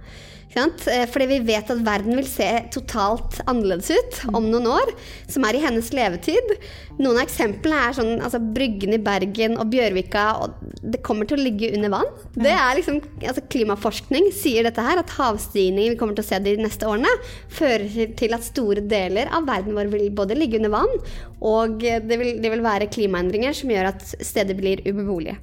[0.52, 4.92] Eh, Fordi vi vet at verden vil se totalt annerledes ut om noen år,
[5.30, 6.56] som er i hennes levetid.
[7.02, 11.40] Noen av eksemplene er sånn altså Bryggen i Bergen og Bjørvika, og det kommer til
[11.40, 12.10] å ligge under vann.
[12.36, 16.40] Det er liksom, altså Klimaforskning sier dette her, at havstigningen vi kommer til å se
[16.44, 17.10] de neste årene,
[17.52, 20.96] fører til at store deler av verden vår vil både ligge under vann,
[21.42, 25.40] og det vil, det vil være klimaendringer som gjør at steder blir ubeboelige.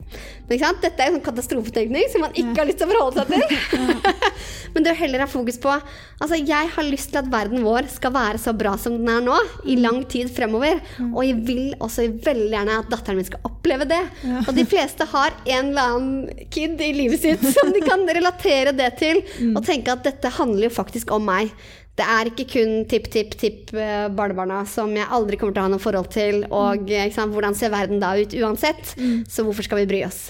[0.49, 3.99] Dette er en sånn katastrofetenkning som man ikke har lyst til å forholde seg til.
[4.73, 5.73] Men det å heller ha fokus på
[6.19, 9.21] Altså, jeg har lyst til at verden vår skal være så bra som den er
[9.23, 9.37] nå,
[9.71, 10.81] i lang tid fremover.
[11.13, 13.99] Og jeg vil også veldig gjerne at datteren min skal oppleve det.
[14.45, 18.75] Og de fleste har en eller annen kid i livet sitt som de kan relatere
[18.77, 21.51] det til, og tenke at dette handler jo faktisk om meg.
[21.99, 26.45] Det er ikke kun tipp-tipp-tipp-barnebarna som jeg aldri kommer til å ha noe forhold til,
[26.47, 28.93] og ikke sant, hvordan ser verden da ut uansett?
[29.27, 30.29] Så hvorfor skal vi bry oss?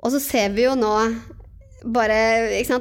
[0.00, 0.94] Og så ser vi jo nå
[1.84, 2.16] bare?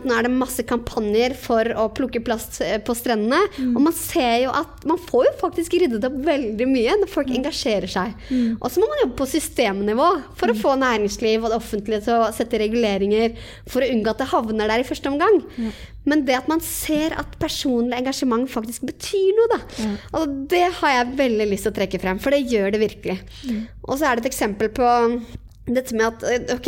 [0.05, 3.41] Nå er det masse kampanjer for å plukke plast eh, på strendene.
[3.75, 7.33] Og man ser jo at man får jo faktisk ryddet opp veldig mye når folk
[7.35, 8.13] engasjerer seg.
[8.59, 10.07] Og så må man jobbe på systemnivå
[10.39, 13.35] for å få næringsliv og det offentlige til å sette reguleringer
[13.67, 15.41] for å unngå at det havner der i første omgang.
[16.05, 19.59] Men det at man ser at personlig engasjement faktisk betyr noe, da.
[20.19, 23.15] Og det har jeg veldig lyst til å trekke frem, for det gjør det virkelig.
[23.87, 24.85] Og så er det et eksempel på
[25.65, 26.67] dette med at ok,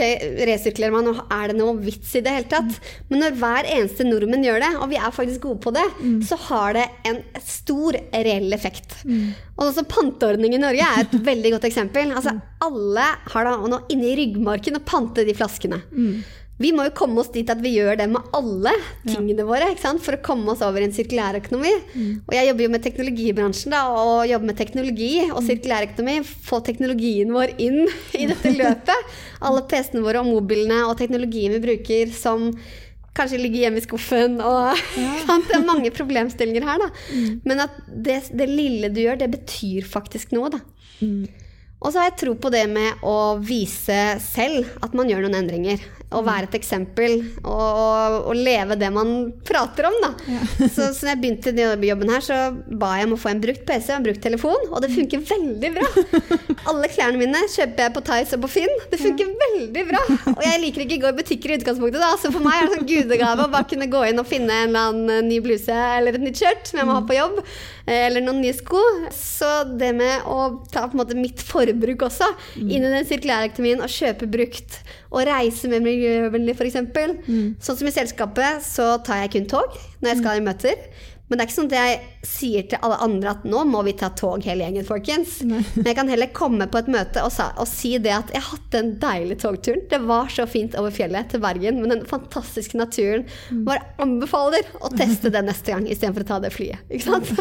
[0.50, 2.80] resirkulerer man, og er det noe vits i det hele tatt?
[3.12, 5.84] Men når hver eneste nordmenn gjør det, og vi er faktisk gode på det,
[6.26, 8.96] så har det en stor reell effekt.
[9.58, 12.10] Og også panteordning i Norge er et veldig godt eksempel.
[12.18, 12.34] Altså,
[12.66, 15.82] alle har da nå inne i ryggmarken å pante de flaskene.
[16.58, 18.72] Vi må jo komme oss dit at vi gjør det med alle
[19.06, 20.02] tingene våre ikke sant?
[20.02, 21.74] for å komme oss over i en sirkulærøkonomi.
[22.26, 26.18] Og jeg jobber jo med teknologibransjen da, og jobber med teknologi og sirkulærøkonomi.
[26.48, 27.84] Få teknologien vår inn
[28.18, 29.16] i dette løpet.
[29.46, 32.50] Alle PC-ene våre og mobilene og teknologien vi bruker som
[33.18, 34.40] kanskje ligger hjemme i skuffen.
[34.42, 34.82] Og,
[35.30, 35.46] sant?
[35.50, 36.82] Det er mange problemstillinger her.
[36.88, 36.90] Da.
[37.46, 40.56] Men at det, det lille du gjør, det betyr faktisk noe.
[40.58, 40.64] Da.
[41.78, 45.38] Og så har jeg tro på det med å vise selv at man gjør noen
[45.44, 45.84] endringer.
[46.08, 49.10] Å være et eksempel og, og, leve det man
[49.44, 50.12] prater om, da.
[50.76, 52.38] Så, så når jeg begynte i jobben her, så
[52.80, 55.24] ba jeg om å få en brukt PC og en brukt telefon, og det funker
[55.28, 55.88] veldig bra.
[56.70, 58.74] Alle klærne mine kjøper jeg på Tice og på Finn.
[58.92, 60.04] Det funker veldig bra.
[60.32, 62.68] Og jeg liker ikke å gå i butikker i utgangspunktet, da, så for meg er
[62.70, 65.76] det sånn gudegave å bare kunne gå inn og finne en eller annen ny bluse
[65.98, 67.42] eller et nytt skjørt som jeg må ha på jobb,
[67.98, 68.84] eller noen nye sko.
[69.16, 70.40] Så det med å
[70.72, 72.30] ta på en måte mitt forbruk også
[72.64, 76.80] inn i den sirkulære økonomien og kjøpe brukt og reise med miljøvennlig, f.eks.
[77.28, 77.56] Mm.
[77.64, 80.90] Sånn som i selskapet så tar jeg kun tog når jeg skal i møter.
[81.28, 83.94] Men det er ikke sånn at jeg sier til alle andre at nå må vi
[84.00, 85.42] ta tog hele gjengen, folkens.
[85.48, 85.60] Nei.
[85.76, 88.46] Men jeg kan heller komme på et møte og, sa, og si det at jeg
[88.48, 89.84] hadde den deilige togturen.
[89.92, 93.28] Det var så fint over fjellet til Bergen med den fantastiske naturen.
[93.68, 96.88] Bare anbefaler å teste det neste gang istedenfor å ta det flyet.
[96.88, 97.34] Ikke sant?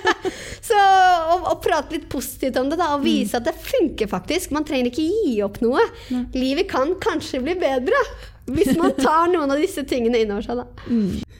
[0.68, 4.54] så å, og, prate litt positivt om det da, og vise at det funker faktisk.
[4.54, 5.82] Man trenger ikke gi opp noe.
[6.38, 7.98] Livet kan kanskje bli bedre
[8.44, 10.62] hvis man tar noen av disse tingene innover seg.
[10.62, 11.34] da.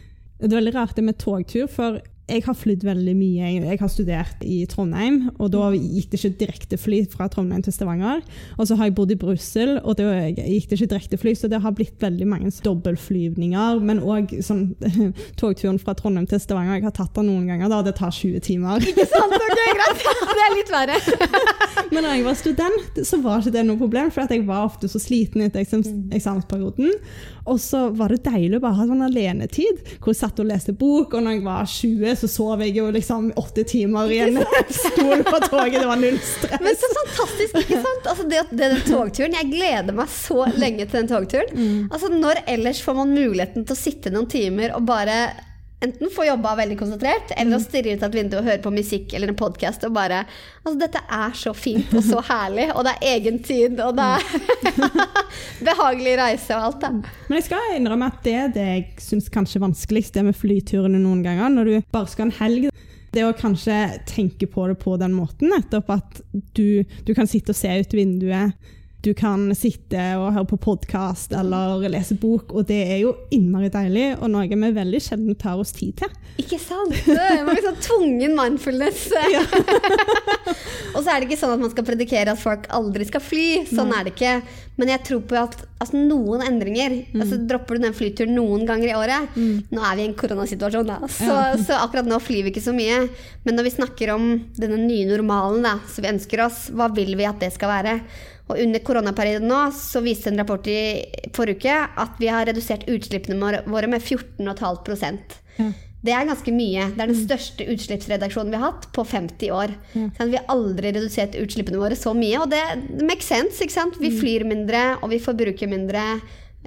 [0.44, 3.48] Det er veldig rart det med togtur, for jeg har flydd veldig mye.
[3.66, 8.22] Jeg har studert i Trondheim, og da gikk det ikke direktefly fra Trondheim til Stavanger.
[8.56, 11.60] Og så har jeg bodd i Brussel, og da gikk det ikke direktefly, så det
[11.60, 13.82] har blitt veldig mange dobbeltflyvninger.
[13.84, 14.70] Men òg sånn,
[15.40, 16.78] togturen fra Trondheim til Stavanger.
[16.78, 18.88] Jeg har tatt den noen ganger, da det tar 20 timer.
[18.88, 19.36] Ikke sant?
[19.36, 20.08] Ok, greit.
[20.24, 20.98] Det er litt verre.
[21.92, 24.64] Men da jeg var student, så var ikke det noe problem, for at jeg var
[24.64, 26.96] ofte så sliten etter eksamen, eksamensperioden.
[27.50, 30.72] Og så var det deilig å bare ha sånn alenetid, hvor jeg satt og leste
[30.72, 31.12] bok.
[31.12, 34.38] Og når jeg var 20, så sov jeg jo liksom åtte timer i en
[34.70, 35.78] stol på toget.
[35.80, 36.60] Det var null stress.
[36.64, 38.10] Men så fantastisk, ikke sant?
[38.12, 41.88] Altså det, det, den togturen, Jeg gleder meg så lenge til den togturen.
[41.90, 45.18] Altså Når ellers får man muligheten til å sitte noen timer og bare
[45.84, 48.72] enten få jobba veldig konsentrert, eller å stirre ut av et vindu og høre på
[48.74, 50.24] musikk eller en podkast og bare
[50.64, 54.06] Altså, dette er så fint og så herlig, og det er egen tid, og det
[54.16, 54.94] er
[55.68, 57.18] behagelig reise og alt, da.
[57.28, 60.38] Men jeg skal innrømme at det er det jeg syns kanskje er vanskeligst, det med
[60.38, 61.52] flyturene noen ganger.
[61.52, 62.70] Når du bare skal en helg.
[63.14, 63.76] Det å kanskje
[64.10, 66.16] tenke på det på den måten, nettopp at
[66.56, 68.56] du, du kan sitte og se ut vinduet.
[69.04, 73.68] Du kan sitte og høre på podkast eller lese bok, og det er jo innmari
[73.68, 76.14] deilig, og noe vi veldig sjelden tar oss tid til.
[76.40, 76.96] Ikke sant?
[77.04, 79.04] Det er liksom tvungen mindfulness.
[80.94, 83.46] og så er det ikke sånn at man skal predikere at folk aldri skal fly.
[83.68, 84.38] Sånn er det ikke.
[84.80, 86.96] Men jeg tror på at, altså noen endringer.
[87.12, 90.90] Altså Dropper du den flyturen noen ganger i året Nå er vi i en koronasituasjon,
[90.90, 90.98] da.
[91.06, 91.36] Så,
[91.68, 93.04] så akkurat nå flyr vi ikke så mye.
[93.44, 97.14] Men når vi snakker om denne nye normalen da, som vi ønsker oss, hva vil
[97.20, 97.98] vi at det skal være?
[98.50, 100.76] Og under koronaperioden nå så viste en rapport i
[101.32, 105.18] forrige uke at vi har redusert utslippene våre- med 14,5
[105.58, 105.72] Ja.
[106.04, 106.90] Det er ganske mye.
[106.92, 109.70] Det er den største utslippsreduksjonen vi har hatt på 50 år.
[109.94, 112.60] Sånn, vi har aldri redusert utslippene våre så mye, og det
[113.08, 113.64] makes sense.
[113.98, 116.20] Vi flyr mindre, og vi forbruker mindre.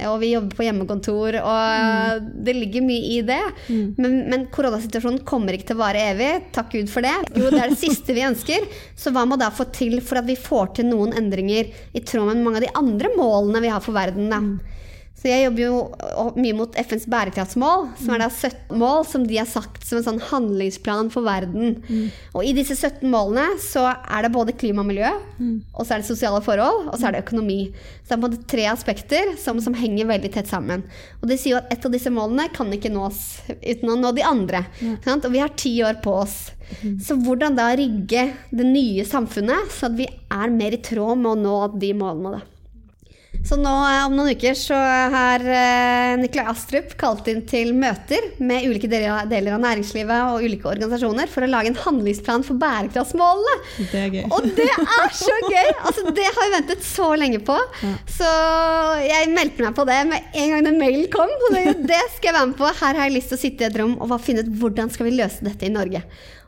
[0.06, 3.40] Og vi jobber på hjemmekontor, og det ligger mye i det.
[3.98, 6.30] Men, men koronasituasjonen kommer ikke til å vare evig.
[6.54, 7.16] Takk Gud for det.
[7.34, 8.68] Jo, det er det siste vi ønsker.
[8.94, 12.30] Så hva må da få til for at vi får til noen endringer i tråd
[12.36, 14.30] med mange av de andre målene vi har for verden?
[14.30, 14.44] da?
[15.18, 15.78] Så jeg jobber jo
[16.38, 20.04] mye mot FNs bærekraftsmål, som er da 17 mål som de har sagt som en
[20.06, 21.80] sånn handlingsplan for verden.
[22.38, 25.10] Og i disse 17 målene så er det både klima og miljø,
[25.74, 27.72] og så er det sosiale forhold, og så er det økonomi.
[28.04, 30.84] Så det er på en måte tre aspekter som, som henger veldig tett sammen.
[31.22, 33.24] Og de sier jo at et av disse målene kan ikke nås
[33.58, 34.62] uten å nå de andre.
[35.04, 35.26] Sant?
[35.26, 36.52] Og vi har ti år på oss.
[37.02, 41.32] Så hvordan da rigge det nye samfunnet så at vi er mer i tråd med
[41.32, 42.42] å nå de målene, da.
[43.46, 44.78] Så nå eh, om noen uker så
[45.14, 50.70] har eh, Nikolai Astrup kalt inn til møter med ulike deler av, næringslivet og ulike
[50.72, 53.58] organisasjoner for å lage en handlingsplan for bærekraftsmålene.
[53.92, 54.24] Det er gøy.
[54.36, 55.72] Og det er så gøy!
[55.88, 57.58] Altså, det har vi ventet så lenge på.
[58.18, 58.32] Så
[59.06, 61.32] jeg meldte meg på det med en gang den mailen kom.
[61.50, 62.72] Og det, det skal jeg være med på.
[62.82, 65.10] Her har jeg lyst til å sitte i et rom og finne ut hvordan skal
[65.10, 66.04] vi løse dette i Norge.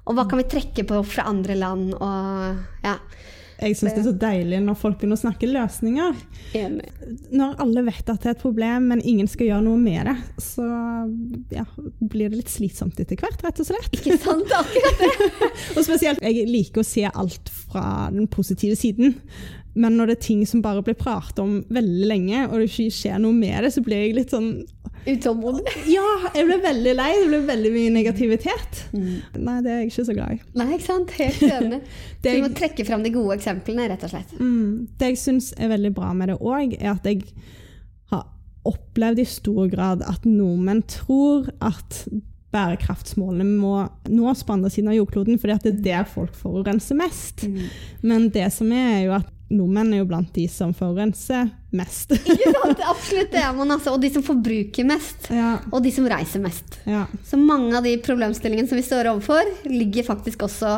[0.10, 1.94] Og hva kan vi trekke på fra andre land?
[1.96, 2.98] Og ja.
[3.60, 6.20] Jeg syns det er så deilig når folk begynner å snakke løsninger.
[6.56, 6.88] Enig.
[7.36, 10.16] Når alle vet at det er et problem, men ingen skal gjøre noe med det,
[10.44, 10.66] så
[11.52, 11.66] ja,
[12.00, 13.92] blir det litt slitsomt etter hvert, rett og slett.
[14.00, 14.54] Ikke sant?
[14.56, 15.12] Akkurat det.
[15.76, 19.18] Og spesielt, jeg liker å se alt fra den positive siden.
[19.76, 22.92] Men når det er ting som bare blir pratet om veldig lenge, og det ikke
[22.96, 24.52] skjer noe med det, så blir jeg litt sånn
[25.08, 25.64] Utålmodig.
[25.96, 26.04] Ja,
[26.36, 27.10] jeg blir veldig lei.
[27.22, 28.82] Det blir veldig mye negativitet.
[28.92, 30.40] Nei, det er jeg ikke så glad i.
[30.60, 31.14] Nei, ikke sant?
[31.16, 31.80] Helt enig.
[32.20, 34.34] Så Det- må trekke fram de gode eksemplene, rett og slett.
[34.42, 34.90] Mm.
[35.00, 37.24] Det jeg syns er veldig bra med det òg, er at jeg
[38.12, 38.26] har
[38.68, 42.04] opplevd i stor grad at nordmenn tror at
[42.54, 43.74] bærekraftsmålene må
[44.12, 47.46] nås på andre siden av jordkloden, fordi det er der folk forurenser mest.
[48.04, 52.12] Men det som er, er jo at nordmenn er jo blant de som forurenser mest.
[52.20, 52.84] Ikke sant?
[52.86, 53.96] Absolutt det er man, altså.
[53.96, 55.30] Og de som forbruker mest.
[55.34, 56.80] ja, Og de som reiser mest.
[56.90, 57.06] ja.
[57.26, 60.74] Så mange av de problemstillingene som vi står overfor, ligger faktisk også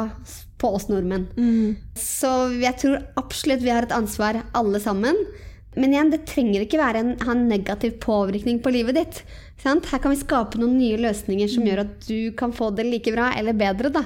[0.62, 1.28] på oss nordmenn.
[1.38, 1.78] Mm.
[1.98, 2.30] Så
[2.62, 5.18] jeg tror absolutt vi har et ansvar, alle sammen.
[5.74, 9.22] Men igjen, det trenger ikke være en, ha en negativ påvirkning på livet ditt.
[9.64, 9.88] Sant?
[9.92, 13.14] Her kan vi skape noen nye løsninger som gjør at du kan få det like
[13.16, 13.92] bra eller bedre.
[13.96, 14.04] Da.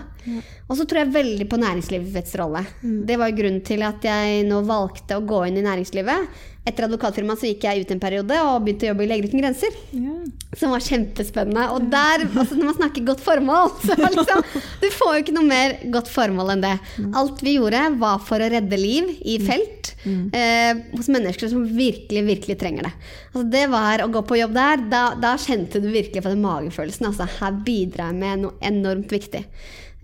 [0.66, 2.64] Og så tror jeg veldig på næringslivets rolle.
[3.06, 6.28] Det var grunnen til at jeg nå valgte å gå inn i næringslivet.
[6.66, 9.42] Etter advokatfirmaet så gikk jeg ut en periode og begynte å jobbe i Leger uten
[9.44, 10.24] grenser Yeah.
[10.58, 11.68] som var kjempespennende.
[11.76, 14.42] Og der, altså når man snakker godt formål, så liksom,
[14.82, 16.74] Du får jo ikke noe mer godt formål enn det.
[17.22, 22.26] Alt vi gjorde, var for å redde liv i felt eh, hos mennesker som virkelig,
[22.32, 22.94] virkelig trenger det.
[23.30, 24.88] Altså det var å gå på jobb der.
[24.90, 27.12] Da, da kjente du virkelig på den magefølelsen.
[27.14, 29.46] Altså, her bidrar jeg med noe enormt viktig.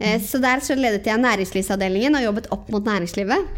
[0.02, 3.50] Eh, så der så ledet jeg næringslivsavdelingen og jobbet opp mot næringslivet.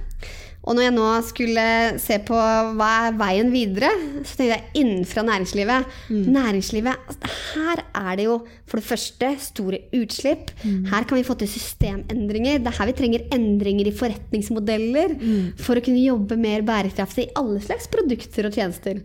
[0.63, 1.63] Og når jeg nå skulle
[1.99, 2.37] se på
[2.79, 3.89] hva er veien videre,
[4.23, 5.89] så tenkte jeg innenfra næringslivet.
[6.31, 8.37] Næringslivet, altså, Her er det jo
[8.71, 10.53] for det første store utslipp.
[10.87, 12.63] Her kan vi få til systemendringer.
[12.63, 15.17] Det er her vi trenger endringer i forretningsmodeller
[15.59, 19.03] for å kunne jobbe mer bærekraftig i alle slags produkter og tjenester.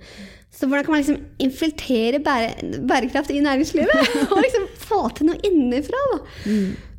[0.54, 2.54] Så hvordan kan man liksom infiltrere bære,
[2.88, 4.14] bærekraft i næringslivet?
[4.32, 6.20] Og liksom få til noe innenfra, da.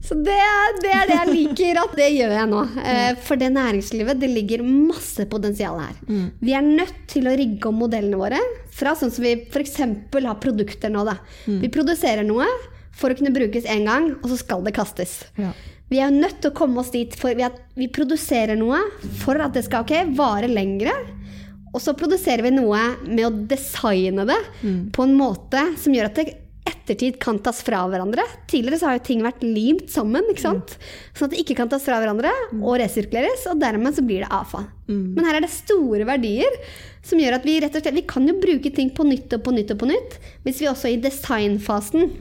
[0.02, 0.36] Så det,
[0.80, 2.62] det er det jeg liker at det gjør jeg nå.
[2.90, 5.98] Eh, For det næringslivet, det ligger masse potensial her.
[6.40, 8.40] Vi er nødt til å rigge om modellene våre
[8.74, 9.76] fra sånn som vi f.eks.
[9.82, 11.04] har produkter nå.
[11.08, 11.18] Da.
[11.46, 12.48] Vi produserer noe
[12.96, 15.20] for å kunne brukes én gang, og så skal det kastes.
[15.40, 15.52] Ja.
[15.90, 18.80] Vi er nødt til å komme oss dit for vi, at vi produserer noe
[19.24, 20.94] for at det skal okay, vare lengre.
[21.74, 24.38] Og så produserer vi noe med å designe det
[24.96, 26.28] på en måte som gjør at det
[26.70, 28.24] ettertid kan tas fra hverandre.
[28.50, 30.76] Tidligere så har jo ting vært limt sammen, ikke sant?
[31.18, 34.32] sånn at det ikke kan tas fra hverandre og resirkuleres, og dermed så blir det
[34.34, 34.68] avfall.
[35.18, 36.60] Men her er det store verdier
[37.06, 39.44] som gjør at vi rett og slett vi kan jo bruke ting på nytt og
[39.46, 42.12] på nytt og på nytt, hvis vi også i designfasen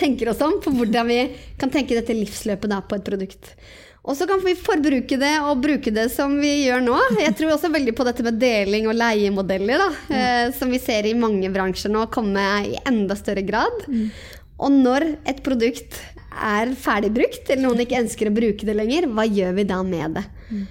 [0.00, 1.20] tenker oss om på hvordan vi
[1.60, 3.52] kan tenke dette livsløpet da på et produkt.
[4.02, 6.96] Og så kan vi forbruke det og bruke det som vi gjør nå.
[7.22, 11.06] Jeg tror også veldig på dette med deling og leiemodeller, da, eh, som vi ser
[11.06, 13.84] i mange bransjer nå komme i enda større grad.
[14.62, 16.00] Og når et produkt
[16.32, 20.18] er ferdigbrukt, eller noen ikke ønsker å bruke det lenger, hva gjør vi da med
[20.18, 20.24] det?
[20.50, 20.64] Mm.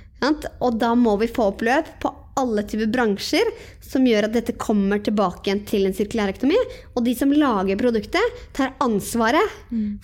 [0.62, 2.12] Og da må vi få opp løp på
[2.42, 3.54] alle typer bransjer
[3.92, 6.58] som gjør at dette kommer tilbake igjen til en sirkulær økonomi.
[6.96, 9.58] Og de som lager produktet, tar ansvaret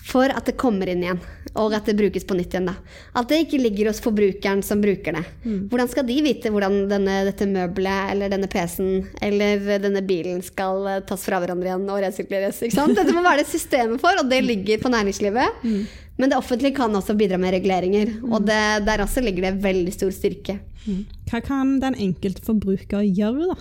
[0.04, 1.20] for at det kommer inn igjen.
[1.58, 2.68] Og at det brukes på nytt igjen.
[2.68, 2.74] da.
[3.16, 5.24] At det ikke ligger hos forbrukeren som bruker det.
[5.70, 10.84] Hvordan skal de vite hvordan denne, dette møbelet eller denne PC-en eller denne bilen skal
[10.86, 12.60] eh, tas fra hverandre igjen og resirkuleres?
[12.62, 12.94] ikke sant?
[12.98, 15.64] Dette må være det systemet for, og det ligger på næringslivet.
[16.18, 18.58] Men det offentlige kan også bidra med reguleringer, og det,
[18.88, 20.58] der også ligger det veldig stor styrke.
[21.30, 23.56] Hva kan den enkelte forbruker gjøre da,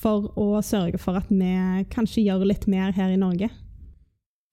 [0.00, 1.52] for å sørge for at vi
[1.92, 3.50] kanskje gjør litt mer her i Norge?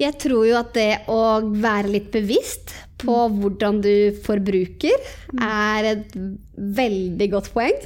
[0.02, 1.22] Jeg tror jo at det å
[1.62, 3.94] være litt bevisst på hvordan du
[4.26, 4.98] forbruker,
[5.38, 6.16] er et
[6.58, 7.78] veldig godt poeng.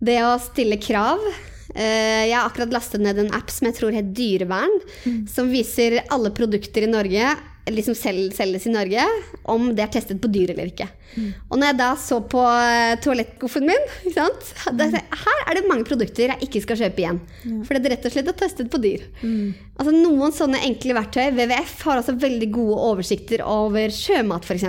[0.00, 1.20] Det å stille krav.
[1.74, 4.80] Eh, Jeg har akkurat lastet ned en app som jeg tror het Dyrevern,
[5.28, 7.34] som viser alle produkter i Norge
[7.74, 9.04] liksom sel- selges i Norge,
[9.50, 10.88] om det er testet på dyr eller ikke.
[11.50, 14.50] Og når jeg da så på eh, toalettskuffen min, sant?
[14.78, 17.18] Da, her er det mange produkter jeg ikke skal kjøpe igjen.
[17.66, 19.02] Fordi det rett og slett er testet på dyr.
[19.80, 24.68] Altså Noen sånne enkle verktøy, WWF, har også veldig gode oversikter over sjømat f.eks.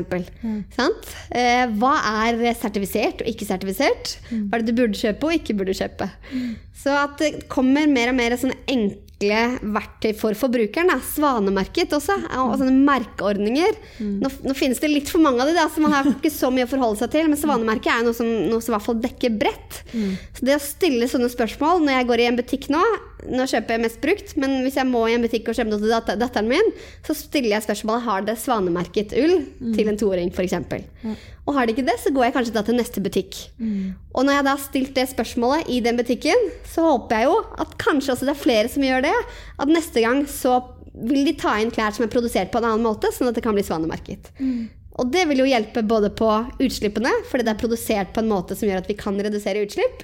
[0.78, 1.14] Sant?
[1.30, 1.94] Eh, hva
[2.26, 4.16] er sertifisert og ikke sertifisert?
[4.32, 6.10] Hva er det du burde kjøpe og ikke burde kjøpe?
[6.82, 10.90] Så at det kommer mer og mer sånne enkle verktøy for forbrukeren.
[10.92, 10.98] Da.
[11.06, 13.78] Svanemerket også, og sånne merkeordninger.
[14.24, 16.50] Nå, nå finnes det litt for mange av de, da, så man har ikke så
[16.54, 17.30] mye å forholde seg til.
[17.32, 19.82] Men svanemerket er noe som, noe som i hvert fall dekker bredt.
[20.38, 22.82] Så det å stille sånne spørsmål når jeg går i en butikk nå
[23.22, 25.78] Nå kjøper jeg mest brukt, men hvis jeg må i en butikk og kjøpe noe
[25.84, 26.72] til datter, datteren min,
[27.06, 29.36] så stiller jeg spørsmålet har det svanemerket ull
[29.78, 30.56] til en toåring f.eks.
[31.46, 33.38] Og har de ikke det, så går jeg kanskje da til neste butikk.
[34.14, 37.40] Og når jeg da har stilt det spørsmålet i den butikken, så håper jeg jo
[37.64, 39.16] at kanskje også det er flere som gjør det.
[39.58, 40.60] At neste gang så
[40.92, 43.44] vil de ta inn klær som er produsert på en annen måte, sånn at det
[43.46, 44.30] kan bli svanemerket.
[45.02, 46.28] Og det vil jo hjelpe både på
[46.62, 50.04] utslippene, fordi det er produsert på en måte som gjør at vi kan redusere utslipp,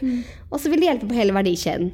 [0.49, 1.91] og så vil det hjelpe på hele verdikjeden.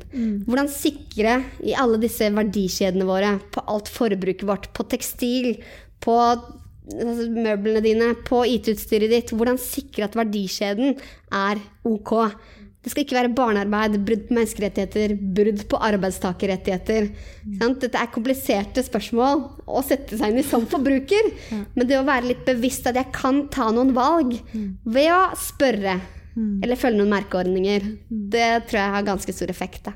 [0.48, 5.58] Hvordan sikre i alle disse verdikjedene våre, på alt forbruket vårt, på tekstil,
[6.06, 6.16] på
[6.92, 10.98] møblene dine, på IT-utstyret ditt, hvordan sikre at verdikjeden
[11.34, 12.14] er ok.
[12.84, 17.08] Det skal ikke være barnearbeid, brudd på menneskerettigheter, brudd på arbeidstakerrettigheter.
[17.62, 17.80] Sant?
[17.86, 21.32] Dette er kompliserte spørsmål å sette seg inn i som forbruker.
[21.78, 24.36] Men det å være litt bevisst at jeg kan ta noen valg
[24.84, 25.96] ved å spørre
[26.36, 29.86] eller følge noen merkeordninger, det tror jeg har ganske stor effekt.
[29.86, 29.94] Da.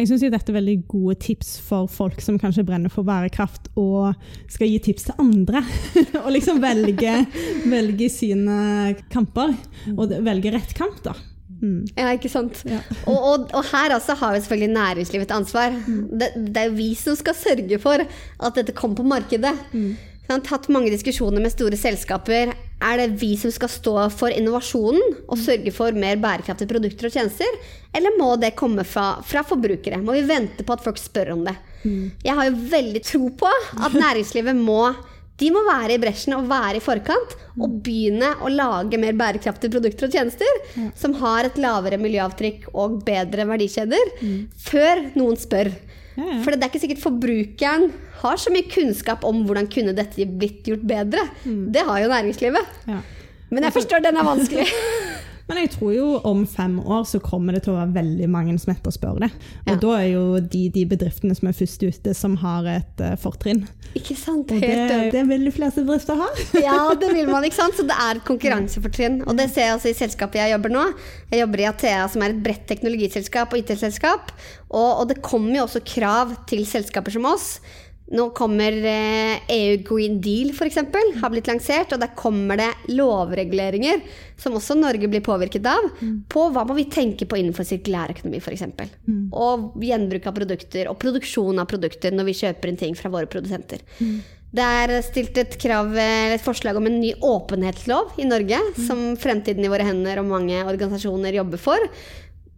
[0.00, 4.14] Jeg syns dette er veldig gode tips for folk som kanskje brenner for bærekraft og
[4.48, 5.60] skal gi tips til andre.
[6.24, 7.18] og liksom velge,
[7.68, 9.52] velge sine kamper,
[9.92, 11.12] og velge rett kamp, da.
[11.60, 11.82] Mm.
[11.92, 12.62] Ja, ikke sant?
[12.64, 12.78] Ja.
[13.04, 15.76] og, og, og her også har vi selvfølgelig næringslivet et ansvar.
[15.84, 19.52] Det, det er jo vi som skal sørge for at dette kommer på markedet.
[19.76, 19.98] Jeg
[20.30, 22.52] har hatt mange diskusjoner med store selskaper.
[22.80, 27.16] Er det vi som skal stå for innovasjonen og sørge for mer bærekraftige produkter og
[27.16, 27.60] tjenester?
[27.96, 30.00] Eller må det komme fra, fra forbrukere?
[30.02, 31.56] Må vi vente på at folk spør om det?
[32.24, 34.82] Jeg har jo veldig tro på at næringslivet må
[35.40, 39.72] de må være i bresjen og være i forkant og begynne å lage mer bærekraftige
[39.72, 44.12] produkter og tjenester som har et lavere miljøavtrykk og bedre verdikjeder,
[44.60, 45.72] før noen spør.
[46.18, 46.38] Ja, ja.
[46.44, 47.86] For det er ikke sikkert forbrukeren
[48.22, 51.26] har så mye kunnskap om hvordan kunne dette blitt gjort bedre.
[51.44, 52.76] Det har jo næringslivet.
[52.90, 53.00] Ja.
[53.50, 54.68] Men jeg forstår den er vanskelig.
[55.50, 58.52] Men jeg tror jo om fem år så kommer det til å være veldig mange
[58.62, 59.30] som etterspør det.
[59.64, 59.78] Og Ja.
[59.82, 63.64] da er jo de, de bedriftene som er først ute, som har et uh, fortrinn.
[63.98, 64.52] ikke sant?
[64.54, 66.28] Og det, det vil de fleste bedrifter ha.
[66.68, 67.74] Ja, det vil man, ikke sant?
[67.74, 69.24] Så det er et konkurransefortrinn.
[69.26, 70.86] Og det ser jeg også i selskapet jeg jobber nå.
[71.34, 74.30] Jeg jobber i Athea, som er et bredt teknologiselskap og IT-selskap.
[74.70, 77.56] Og, og det kommer jo også krav til selskaper som oss.
[78.10, 80.80] Nå kommer eh, EU Green Deal f.eks.
[81.20, 84.02] har blitt lansert, og der kommer det lovreguleringer,
[84.40, 85.86] som også Norge blir påvirket av,
[86.32, 88.66] på hva må vi tenke på innenfor sirkulærøkonomi f.eks.
[89.30, 93.30] Og gjenbruk av produkter, og produksjon av produkter når vi kjøper inn ting fra våre
[93.30, 93.84] produsenter.
[94.50, 99.62] Det er stilt et, krav, et forslag om en ny åpenhetslov i Norge, som Fremtiden
[99.62, 101.86] i våre hender og mange organisasjoner jobber for.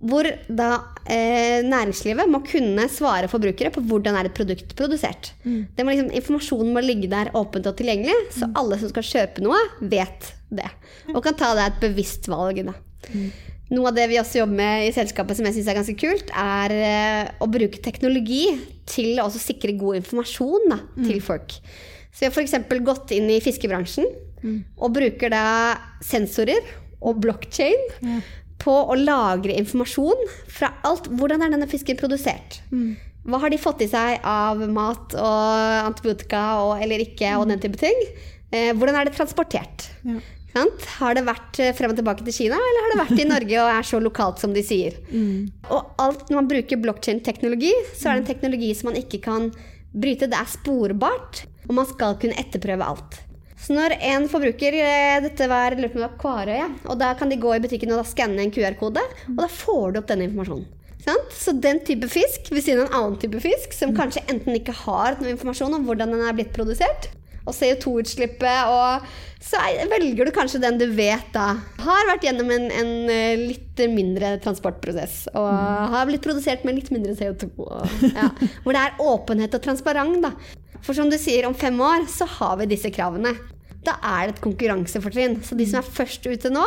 [0.03, 0.69] Hvor da
[1.07, 5.33] eh, næringslivet må kunne svare forbrukere på hvordan er et produkt produsert.
[5.47, 9.45] Det må liksom, informasjonen må ligge der åpent og tilgjengelig, så alle som skal kjøpe
[9.47, 10.67] noe, vet det.
[11.15, 12.65] Og kan ta det et bevisst valg.
[12.67, 12.75] Da.
[13.73, 16.35] Noe av det vi også jobber med i selskapet som jeg syns er ganske kult,
[16.35, 18.45] er eh, å bruke teknologi
[18.91, 21.55] til å sikre god informasjon da, til folk.
[22.13, 22.59] Så vi har f.eks.
[22.85, 24.11] gått inn i fiskebransjen
[24.77, 25.47] og bruker da
[26.05, 26.61] sensorer
[27.03, 28.19] og blokkjede
[28.63, 31.09] på å lagre informasjon fra alt.
[31.11, 32.61] Hvordan er denne fisken produsert?
[33.23, 37.63] Hva har de fått i seg av mat og antibiotika og, eller ikke, og den
[37.63, 38.07] type ting?
[38.53, 39.89] Eh, hvordan er det transportert?
[40.07, 40.19] Ja.
[40.99, 43.61] Har det vært eh, frem og tilbake til Kina, eller har det vært i Norge
[43.63, 44.99] og er så lokalt som de sier?
[45.73, 49.49] Og alt når man bruker blokkjedeteknologi, så er det en teknologi som man ikke kan
[49.93, 50.29] bryte.
[50.29, 53.23] Det er sporbart, og man skal kunne etterprøve alt.
[53.63, 57.53] Så når en forbruker eh, Dette var, var Kvarøy, ja, og da kan de gå
[57.55, 60.67] i butikken og skanne en QR-kode, og da får du opp denne informasjonen.
[61.03, 61.33] Sant?
[61.35, 64.75] Så den type fisk ved siden av en annen type fisk, som kanskje enten ikke
[64.85, 67.09] har noe informasjon om hvordan den er blitt produsert,
[67.43, 69.07] og CO2-utslippet, og
[69.43, 71.49] så er- velger du kanskje den du vet da
[71.83, 75.49] har vært gjennom en, en eh, litt mindre transportprosess, og
[75.97, 77.51] har blitt produsert med litt mindre CO2.
[77.59, 78.29] Og, ja,
[78.63, 80.35] hvor det er åpenhet og transparent, da.
[80.83, 83.35] For som du sier, om fem år så har vi disse kravene.
[83.83, 85.41] Da er det et konkurransefortrinn.
[85.47, 86.65] Så de som er først ute nå,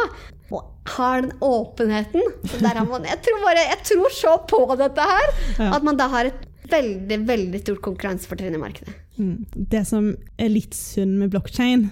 [0.53, 4.59] og har den åpenheten så der har man, jeg, tror bare, jeg tror så på
[4.77, 5.31] dette her,
[5.73, 8.93] at man da har et veldig, veldig stort konkurransefortrinn i markedet.
[9.17, 9.45] Mm.
[9.73, 10.11] Det som
[10.41, 11.87] er litt synd med blokkjein,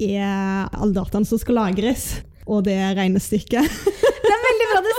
[0.00, 2.10] er alle dataene som skal lagres,
[2.50, 3.80] og det regnestykket.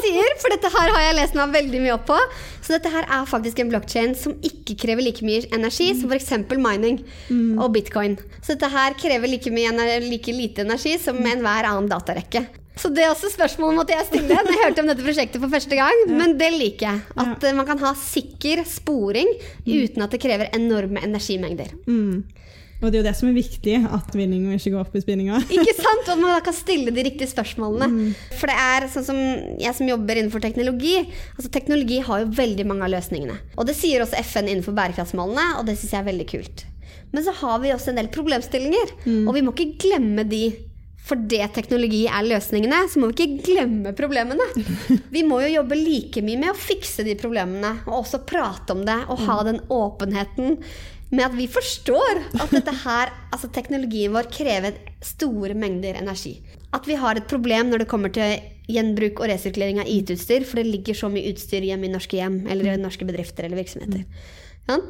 [0.03, 2.19] sier, for dette her har jeg lest meg veldig mye opp på.
[2.61, 6.33] Så dette her er faktisk en blokkjede som ikke krever like mye energi som f.eks.
[6.53, 7.01] mining
[7.57, 8.17] og bitcoin.
[8.41, 9.73] Så dette her krever like, mye,
[10.05, 12.45] like lite energi som enhver annen datarekke.
[12.79, 15.51] Så det er også spørsmålet måtte jeg stille når jeg hørte om dette prosjektet for
[15.51, 16.05] første gang.
[16.09, 17.01] Men det liker jeg.
[17.19, 17.55] At ja.
[17.57, 19.29] man kan ha sikker sporing
[19.67, 21.73] uten at det krever enorme energimengder.
[21.85, 22.23] Mm.
[22.81, 25.37] Og det er jo det som er viktig, at vinninga ikke går opp i spinninga.
[25.55, 26.07] Ikke sant?
[26.09, 28.09] Og man kan stille de riktige spørsmålene.
[28.39, 29.19] For det er sånn som
[29.61, 30.97] jeg som jobber innenfor teknologi.
[31.35, 33.37] Altså Teknologi har jo veldig mange av løsningene.
[33.55, 36.65] Og det sier også FN innenfor bærekraftsmålene, og det syns jeg er veldig kult.
[37.11, 38.93] Men så har vi også en del problemstillinger,
[39.27, 40.45] og vi må ikke glemme de.
[41.01, 44.45] Fordi teknologi er løsningene, så må vi ikke glemme problemene.
[45.15, 48.83] Vi må jo jobbe like mye med å fikse de problemene, og også prate om
[48.85, 50.59] det, og ha den åpenheten
[51.11, 56.37] med at vi forstår at dette her, altså teknologien vår krever store mengder energi.
[56.71, 58.37] At vi har et problem når det kommer til
[58.71, 62.45] gjenbruk og resirkulering av IT-utstyr, for det ligger så mye utstyr hjemme i norske hjem
[62.47, 64.07] eller i norske bedrifter eller virksomheter.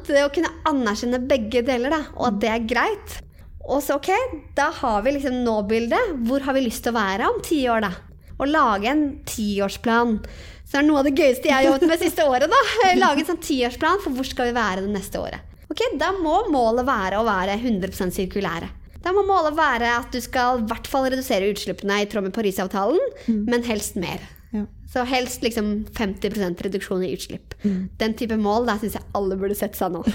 [0.06, 3.18] Det å kunne anerkjenne begge deler, da, og at det er greit.
[3.62, 4.10] Og så ok,
[4.58, 6.16] da har vi liksom nå-bildet.
[6.28, 7.92] Hvor har vi lyst til å være om ti år, da?
[8.38, 10.18] Å lage en tiårsplan.
[10.62, 12.50] Så det er noe av det gøyeste jeg har jobbet med siste året.
[12.50, 12.60] da.
[13.02, 15.51] Lage en sånn tiårsplan for hvor skal vi være det neste året.
[15.72, 18.68] Ok, Da må målet være å være 100 sirkulære.
[19.02, 22.34] Da må målet være at du skal i hvert fall redusere utslippene i tråd med
[22.36, 23.00] Parisavtalen,
[23.48, 24.22] men helst mer.
[24.52, 24.66] Ja.
[24.92, 27.56] Så helst liksom 50% reduksjon i utslipp.
[27.98, 30.04] Den type mål der syns jeg alle burde sette seg nå.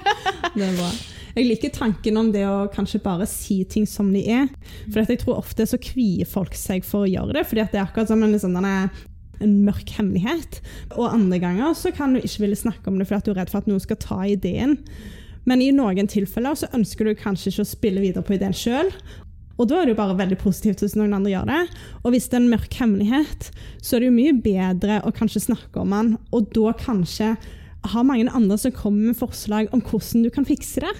[0.56, 0.90] Det er bra.
[1.36, 4.48] Jeg liker tanken om det å kanskje bare si ting som de er.
[4.88, 7.78] For jeg tror ofte så kvier folk seg for å gjøre det, fordi at det
[7.78, 8.72] er akkurat som en, denne,
[9.44, 10.60] en mørk hemmelighet.
[10.96, 13.52] Og andre ganger så kan du ikke ville snakke om det fordi du er redd
[13.52, 14.78] for at noen skal ta ideen.
[15.48, 18.92] Men i noen tilfeller så ønsker du kanskje ikke å spille videre på ideen sjøl.
[19.58, 21.62] Og da er det jo bare veldig positivt hvis noen andre gjør det.
[22.04, 23.48] Og hvis det er en mørk hemmelighet,
[23.82, 27.32] så er det jo mye bedre å kanskje snakke om den, og da kanskje
[27.88, 30.92] ha mange andre som kommer med forslag om hvordan du kan fikse det.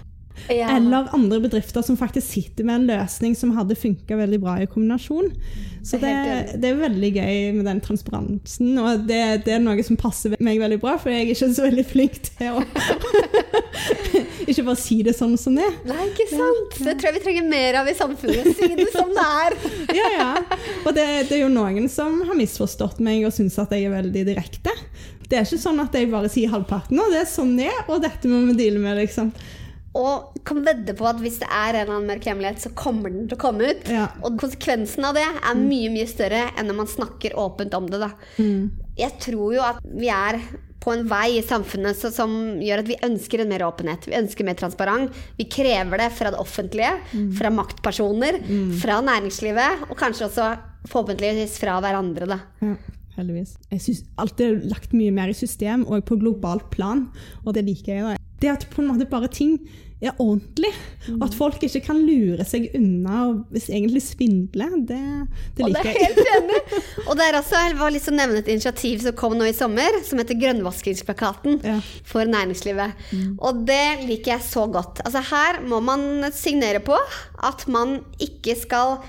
[0.48, 0.70] Ja.
[0.76, 4.68] Eller andre bedrifter som faktisk sitter med en løsning som hadde funka veldig bra i
[4.70, 5.32] kombinasjon.
[5.84, 6.12] Så det,
[6.60, 10.58] det er veldig gøy med den transparensen, og det, det er noe som passer meg
[10.60, 12.64] veldig bra, for jeg er ikke så veldig flink til å
[14.48, 15.74] Ikke bare si det sånn som det er.
[15.90, 16.78] Nei, ikke sant?
[16.80, 18.48] Det tror jeg vi trenger mer av i samfunnet.
[18.56, 19.56] Si det som det er.
[19.98, 20.28] Ja, ja.
[20.86, 23.94] Og det, det er jo noen som har misforstått meg og syns at jeg er
[23.94, 24.72] veldig direkte.
[25.28, 27.82] Det er ikke sånn at jeg bare sier halvparten, og det er sånn det er,
[27.92, 29.32] og dette må vi deale med, liksom.
[29.96, 33.10] Og kan vedde på at hvis det er en eller annen mørk hemmelighet, så kommer
[33.10, 33.88] den til å komme ut.
[33.88, 34.10] Ja.
[34.22, 38.02] Og konsekvensen av det er mye mye større enn når man snakker åpent om det.
[38.04, 38.12] Da.
[38.98, 40.40] Jeg tror jo at vi er
[40.78, 42.30] på en vei i samfunnet så, som
[42.62, 44.06] gjør at vi ønsker en mer åpenhet.
[44.06, 45.16] Vi ønsker mer transparent.
[45.40, 46.92] Vi krever det fra det offentlige,
[47.40, 48.38] fra maktpersoner,
[48.78, 50.52] fra næringslivet, og kanskje også
[50.88, 52.30] forhåpentligvis fra hverandre.
[52.30, 52.38] Da.
[52.62, 52.76] Ja,
[53.18, 53.56] heldigvis.
[53.74, 57.08] Jeg synes alt er lagt mye mer i system, og på globalt plan,
[57.44, 58.17] og det liker jeg.
[58.40, 59.58] Det at på en måte bare ting
[59.98, 60.68] er ordentlig,
[61.16, 64.98] og at folk ikke kan lure seg unna og egentlig svindle, det,
[65.56, 66.60] det Og det er helt enig.
[67.08, 69.48] Og det er også, jeg var lyst til å nevne et initiativ som kom nå
[69.50, 71.80] i sommer, som heter Grønnvaskingsplakaten Ja.
[72.06, 72.94] for næringslivet.
[73.42, 75.02] Og det liker jeg så godt.
[75.02, 76.94] Altså Her må man signere på
[77.50, 79.00] at man ikke skal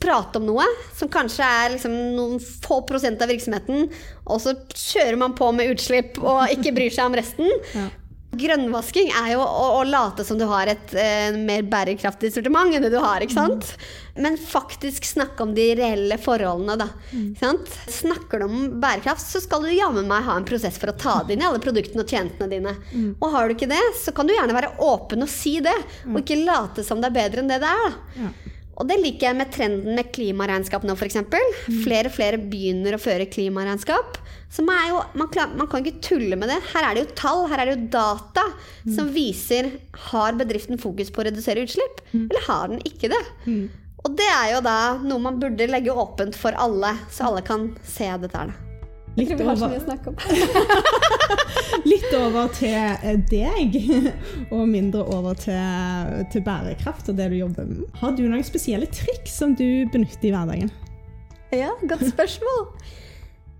[0.00, 0.64] prate om noe
[0.96, 3.88] som kanskje er liksom noen få prosent av virksomheten,
[4.24, 7.50] og så kjører man på med utslipp og ikke bryr seg om resten.
[7.74, 7.88] Ja.
[8.36, 12.84] Grønnvasking er jo å, å late som du har et eh, mer bærekraftig sortiment enn
[12.84, 13.70] det du har, ikke sant?
[14.16, 16.88] Men faktisk snakke om de reelle forholdene, da.
[17.14, 17.70] Ikke sant?
[17.92, 21.20] Snakker du om bærekraft, så skal du jammen meg ha en prosess for å ta
[21.24, 22.74] det inn i alle produktene og tjenestene dine.
[23.20, 25.76] Og har du ikke det, så kan du gjerne være åpen og si det,
[26.10, 27.88] og ikke late som det er bedre enn det det er.
[27.88, 28.26] da.
[28.26, 28.34] Ja.
[28.76, 31.18] Og det liker jeg med trenden med klimaregnskap nå, f.eks.
[31.24, 31.78] Mm.
[31.84, 34.18] Flere og flere begynner å føre klimaregnskap.
[34.52, 36.58] Så man, jo, man, klar, man, kan ikke tulle med det.
[36.74, 38.92] Her er det jo tall, her er det jo data mm.
[38.98, 39.72] som viser
[40.10, 42.28] har bedriften fokus på å redusere utslipp, mm.
[42.28, 43.24] eller har den ikke det.
[43.48, 43.64] Mm.
[44.06, 47.72] Og det er jo da noe man burde legge åpent for alle, så alle kan
[47.82, 48.54] se dette her.
[49.16, 49.72] Litt over.
[51.90, 53.76] Litt over til eh, deg,
[54.54, 55.56] og mindre over til,
[56.32, 57.86] til, bærekraft og det du jobber med.
[58.02, 60.70] Har du noen spesielle triks som du benytter i hverdagen?
[61.54, 62.62] Ja, godt spørsmål.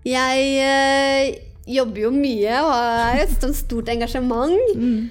[0.07, 1.23] Jeg øh,
[1.67, 4.53] jobber jo mye og har et stort engasjement.
[4.75, 5.09] Mm.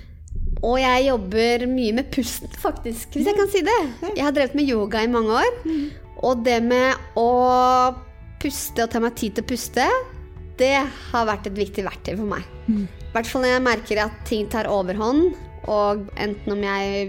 [0.65, 3.81] Og jeg jobber mye med pusten, faktisk, hvis jeg kan si det.
[4.17, 5.59] Jeg har drevet med yoga i mange år.
[5.67, 5.89] Mm.
[6.25, 7.29] Og det med å
[8.41, 9.85] puste og ta meg tid til å puste,
[10.61, 10.75] det
[11.11, 12.47] har vært et viktig verktøy for meg.
[12.67, 12.87] Mm.
[12.87, 15.37] I hvert fall når jeg merker at ting tar overhånd,
[15.67, 17.09] og enten om jeg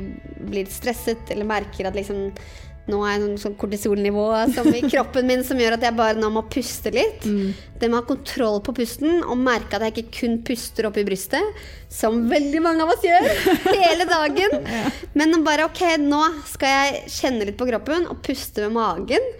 [0.50, 2.32] blir stresset eller merker at liksom
[2.88, 4.26] nå er jeg sånn kortisolnivå
[4.56, 7.26] som i kroppen min som gjør at jeg bare nå må puste litt.
[7.28, 7.52] Mm.
[7.76, 11.00] Det med å ha kontroll på pusten og merke at jeg ikke kun puster opp
[11.00, 11.60] i brystet,
[11.92, 13.28] som veldig mange av oss gjør
[13.84, 14.58] hele dagen.
[15.20, 19.32] Men bare ok, nå skal jeg kjenne litt på kroppen og puste med magen.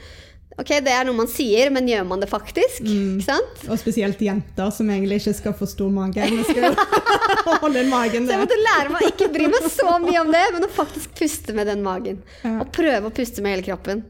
[0.58, 2.82] Ok, Det er noe man sier, men gjør man det faktisk?
[2.82, 3.20] Mm.
[3.20, 3.64] Ikke sant?
[3.70, 6.26] Og spesielt jenter som egentlig ikke skal få stor mage.
[6.50, 6.74] skal
[7.64, 8.34] holde den magen der.
[8.34, 10.72] Så jeg måtte lære meg å ikke bry meg så mye om det, men å
[10.74, 12.24] faktisk puste med den magen.
[12.42, 12.56] Ja.
[12.64, 14.02] Og prøve å puste med hele kroppen.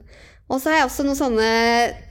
[0.48, 1.48] Og så har jeg også noen sånne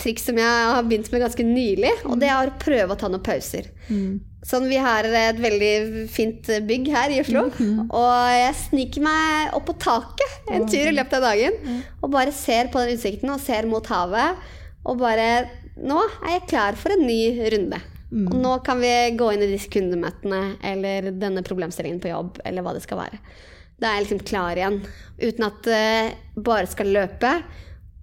[0.02, 0.44] triks som jeg
[0.76, 1.94] har begynt med ganske nylig.
[2.04, 3.70] Og det er å prøve å ta noen pauser.
[3.88, 4.18] Mm.
[4.46, 7.48] Sånn, Vi har et veldig fint bygg her i Oslo.
[7.50, 7.88] -hmm.
[7.90, 11.82] Og jeg sniker meg opp på taket en tur i løpet av dagen.
[12.02, 14.36] Og bare ser på den utsikten og ser mot havet.
[14.84, 17.76] Og bare Nå er jeg klar for en ny runde.
[18.10, 18.28] Mm.
[18.30, 22.62] Og nå kan vi gå inn i disse kundemøtene eller denne problemstillingen på jobb, eller
[22.62, 23.18] hva det skal være.
[23.76, 24.78] Da er jeg liksom klar igjen.
[25.20, 27.32] Uten at det bare skal løpe.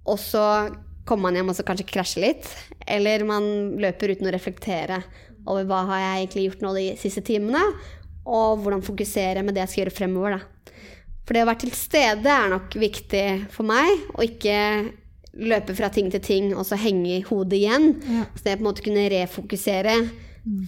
[0.06, 0.70] Og så
[1.04, 2.46] kommer man hjem og så kanskje krasjer litt.
[2.86, 5.02] Eller man løper uten å reflektere
[5.46, 7.62] over hva har jeg egentlig gjort nå de siste timene,
[8.24, 10.36] og hvordan fokusere med det jeg skal gjøre fremover.
[10.38, 10.74] Da.
[11.24, 14.58] For det å være til stede er nok viktig for meg, og ikke
[15.34, 17.88] løpe fra ting til ting og så henge i hodet igjen.
[18.06, 18.26] Ja.
[18.36, 19.96] Så det å på en måte kunne refokusere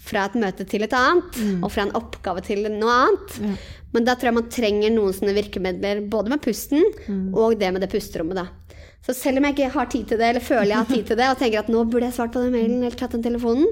[0.06, 1.58] fra et møte til et annet, mm.
[1.60, 3.36] og fra en oppgave til noe annet.
[3.44, 3.56] Ja.
[3.92, 7.28] Men da tror jeg man trenger noen sånne virkemidler, både med pusten mm.
[7.36, 8.40] og det med det pusterommet.
[8.40, 8.76] da.
[9.06, 11.20] Så selv om jeg ikke har tid til det, eller føler jeg har tid til
[11.20, 13.68] det, og tenker at nå burde jeg svart på den mailen eller tatt den telefonen,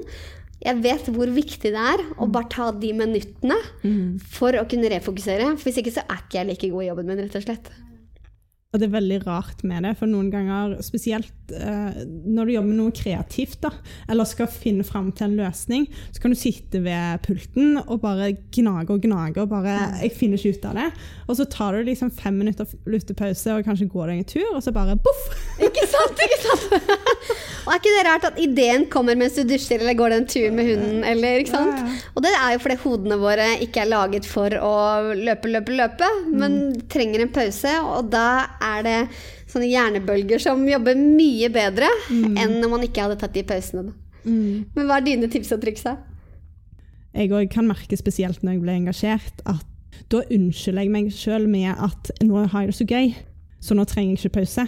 [0.63, 4.21] jeg vet hvor viktig det er å bare ta de minuttene mm.
[4.37, 5.51] for å kunne refokusere.
[5.57, 7.69] For hvis ikke så er ikke jeg like god i jobben min, rett og slett.
[8.75, 12.67] Og det er veldig rart med det, for noen ganger, spesielt eh, når du jobber
[12.67, 13.71] med noe kreativt, da,
[14.11, 18.33] eller skal finne fram til en løsning, så kan du sitte ved pulten og bare
[18.51, 20.91] gnage og gnage og bare 'Jeg finner ikke ut av det'.
[21.29, 24.61] Og så tar du liksom fem minutter luftepause og kanskje går deg en tur, og
[24.63, 25.23] så bare boff!
[25.55, 26.19] Ikke sant?
[26.25, 26.83] ikke sant?
[27.65, 30.59] og er ikke det rart at ideen kommer mens du dusjer eller går den turen
[30.59, 31.03] med hunden?
[31.07, 31.79] Eller, ikke sant?
[31.79, 32.11] Ja, ja.
[32.15, 34.75] Og det er jo fordi hodene våre ikke er laget for å
[35.15, 36.85] løpe, løpe, løpe, men mm.
[36.91, 37.71] trenger en pause.
[37.95, 38.27] og da
[38.59, 38.97] er det
[39.51, 42.35] sånne hjernebølger som jobber mye bedre mm.
[42.41, 43.93] enn når man ikke hadde tatt de pausene.
[44.25, 44.65] Mm.
[44.75, 45.85] Men hva er dine tips og triks?
[45.85, 45.97] da?
[47.15, 49.71] Jeg òg kan merke spesielt når jeg blir engasjert, at
[50.11, 53.15] da unnskylder jeg meg sjøl med at nå har jeg det så gøy.
[53.65, 54.65] Så nå trenger jeg ikke pause.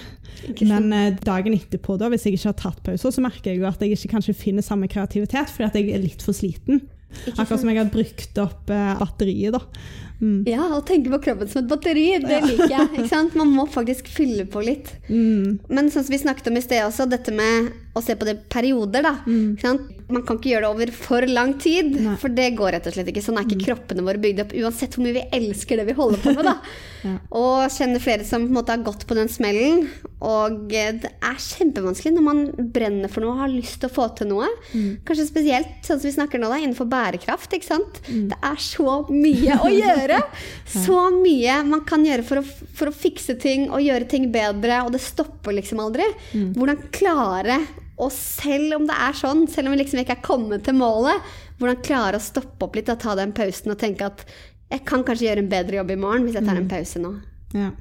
[0.50, 3.62] Ikke Men eh, dagen etterpå, da, hvis jeg ikke har tatt pauser, så merker jeg
[3.62, 6.82] jo at jeg ikke kanskje finner samme kreativitet fordi at jeg er litt for sliten.
[7.36, 9.54] Akkurat som jeg har brukt opp eh, batteriet.
[9.54, 9.62] da.
[10.22, 10.48] Mm.
[10.50, 12.88] Ja, å tenke på kroppen som et batteri, det liker jeg.
[12.96, 13.36] ikke sant?
[13.38, 14.94] Man må faktisk fylle på litt.
[15.12, 15.60] Mm.
[15.70, 18.40] Men sånn som vi snakket om i sted også, dette med å se på det
[18.54, 19.16] perioder, da.
[19.28, 19.54] Mm.
[20.08, 22.14] Man kan ikke gjøre det over for lang tid, Nei.
[22.22, 23.24] for det går rett og slett ikke.
[23.26, 23.64] Sånn er ikke mm.
[23.66, 26.52] kroppene våre bygd opp, uansett hvor mye vi elsker det vi holder på med.
[27.08, 27.16] ja.
[27.36, 29.88] Og kjenner flere som måte har gått på den smellen.
[30.24, 32.40] Og det er kjempevanskelig når man
[32.74, 34.48] brenner for noe og har lyst til å få til noe.
[34.72, 35.02] Mm.
[35.08, 37.58] Kanskje spesielt sånn som vi snakker nå da, innenfor bærekraft.
[37.58, 38.00] ikke sant?
[38.08, 38.30] Mm.
[38.32, 40.22] Det er så mye å gjøre.
[40.72, 44.80] Så mye man kan gjøre for å, for å, fikse ting og gjøre ting bedre,
[44.86, 46.08] og det stopper liksom aldri.
[46.32, 46.56] Mm.
[46.56, 47.60] Hvordan klare
[47.98, 51.26] og selv om det er sånn, selv om vi liksom ikke er kommet til målet,
[51.58, 54.24] hvordan klare å stoppe opp litt og ta den pausen og tenke at
[54.70, 56.74] jeg kan kanskje gjøre en bedre jobb i morgen hvis jeg tar en mm.
[56.74, 57.14] pause nå.
[57.58, 57.72] Ja.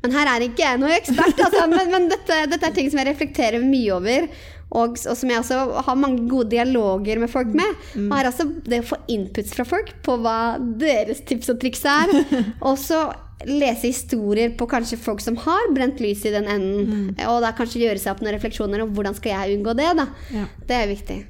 [0.00, 1.66] Men her er ikke jeg noen ekspert, altså.
[1.68, 4.28] men, men dette, dette, er ting som jeg reflekterer mye over.
[4.70, 7.74] Og, og, som jeg også har mange gode dialoger med folk med.
[7.92, 8.06] Mm.
[8.06, 10.38] Og her altså det å få inputs fra folk på hva
[10.80, 12.14] deres tips og triks er.
[12.68, 13.02] og så
[13.48, 16.86] lese historier på kanskje folk som har brent lys i den enden.
[16.90, 17.10] Mm.
[17.30, 19.90] Og da kanskje gjøre seg opp noen refleksjoner om hvordan skal jeg unngå det.
[20.00, 20.08] da.
[20.34, 20.46] Ja.
[20.68, 21.20] Det er viktig.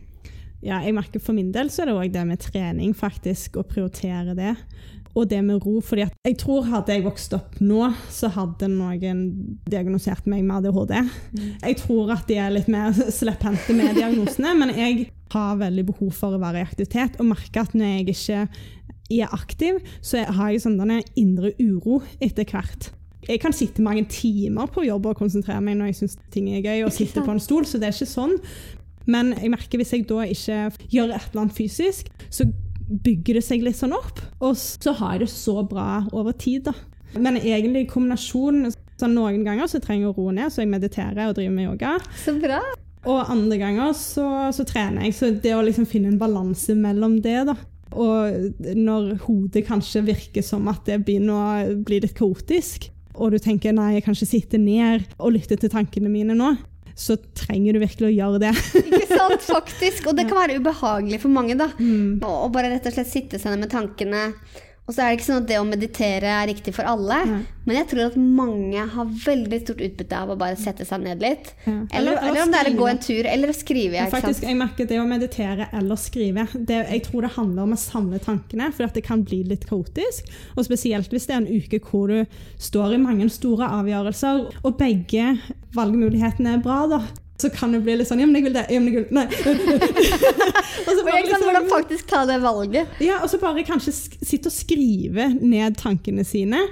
[0.60, 3.66] Ja, jeg merker For min del så er det òg det med trening, faktisk, å
[3.66, 4.56] prioritere det.
[5.14, 5.80] og det med ro.
[5.80, 10.60] fordi at jeg tror Hadde jeg vokst opp nå, så hadde noen diagnosert meg med
[10.60, 10.92] ADHD.
[11.34, 11.48] Mm.
[11.62, 16.12] Jeg tror at de er litt mer slepphendte med diagnosene, men jeg har veldig behov
[16.14, 18.46] for å være i aktivitet og merke at når jeg ikke
[19.10, 22.90] er aktiv, så har jeg sånn denne indre uro etter hvert.
[23.28, 26.64] Jeg kan sitte mange timer på jobb og konsentrere meg når jeg syns ting er
[26.64, 28.36] gøy, og sitte på en stol, så det er ikke sånn.
[29.10, 30.58] Men jeg merker hvis jeg da ikke
[30.92, 32.46] gjør et eller annet fysisk, så
[32.90, 34.18] bygger det seg litt sånn opp.
[34.42, 36.74] Og så har jeg det så bra over tid, da.
[37.18, 40.68] Men egentlig kombinasjonen sånn så Noen ganger så trenger jeg å roe ned, så jeg
[40.68, 41.94] mediterer og driver med yoga.
[42.20, 42.58] Så bra.
[43.08, 45.14] Og andre ganger så, så trener jeg.
[45.16, 47.54] Så det å liksom finne en balanse mellom det, da.
[47.90, 53.40] Og når hodet kanskje virker som at det begynner å bli litt kaotisk, og du
[53.42, 56.54] tenker nei, jeg kan ikke sitte ned og lytte til tankene mine nå,
[57.00, 58.50] så trenger du virkelig å gjøre det.
[58.80, 60.10] Ikke sant, faktisk.
[60.10, 61.70] Og det kan være ubehagelig for mange, da.
[61.80, 62.20] Mm.
[62.26, 64.24] Og bare rett og slett sitte seg ned med tankene.
[64.90, 67.42] Og så er det ikke sånn at det å meditere er riktig for alle, mm.
[67.68, 71.22] men jeg tror at mange har veldig stort utbytte av å bare sette seg ned
[71.22, 71.52] litt.
[71.62, 71.76] Ja.
[71.94, 74.00] Eller, eller, eller, om det er å gå en tur, eller å skrive.
[74.00, 77.76] Ja, faktisk, jeg merker det å meditere eller skrive, det, jeg tror det handler om
[77.76, 80.34] å samle tankene, for det kan bli litt kaotisk.
[80.56, 84.78] Og spesielt hvis det er en uke hvor du står i mange store avgjørelser, og
[84.82, 85.36] begge
[85.78, 87.04] valgmulighetene er bra, da
[87.40, 88.66] så kan det bli litt sånn Ja, men jeg vil det.
[88.72, 89.26] Ja, men jeg vil Nei.
[90.86, 93.02] og så bare liksom, Hvordan faktisk ta det valget.
[93.02, 96.62] Ja, og så bare kanskje sitte og skrive ned tankene sine.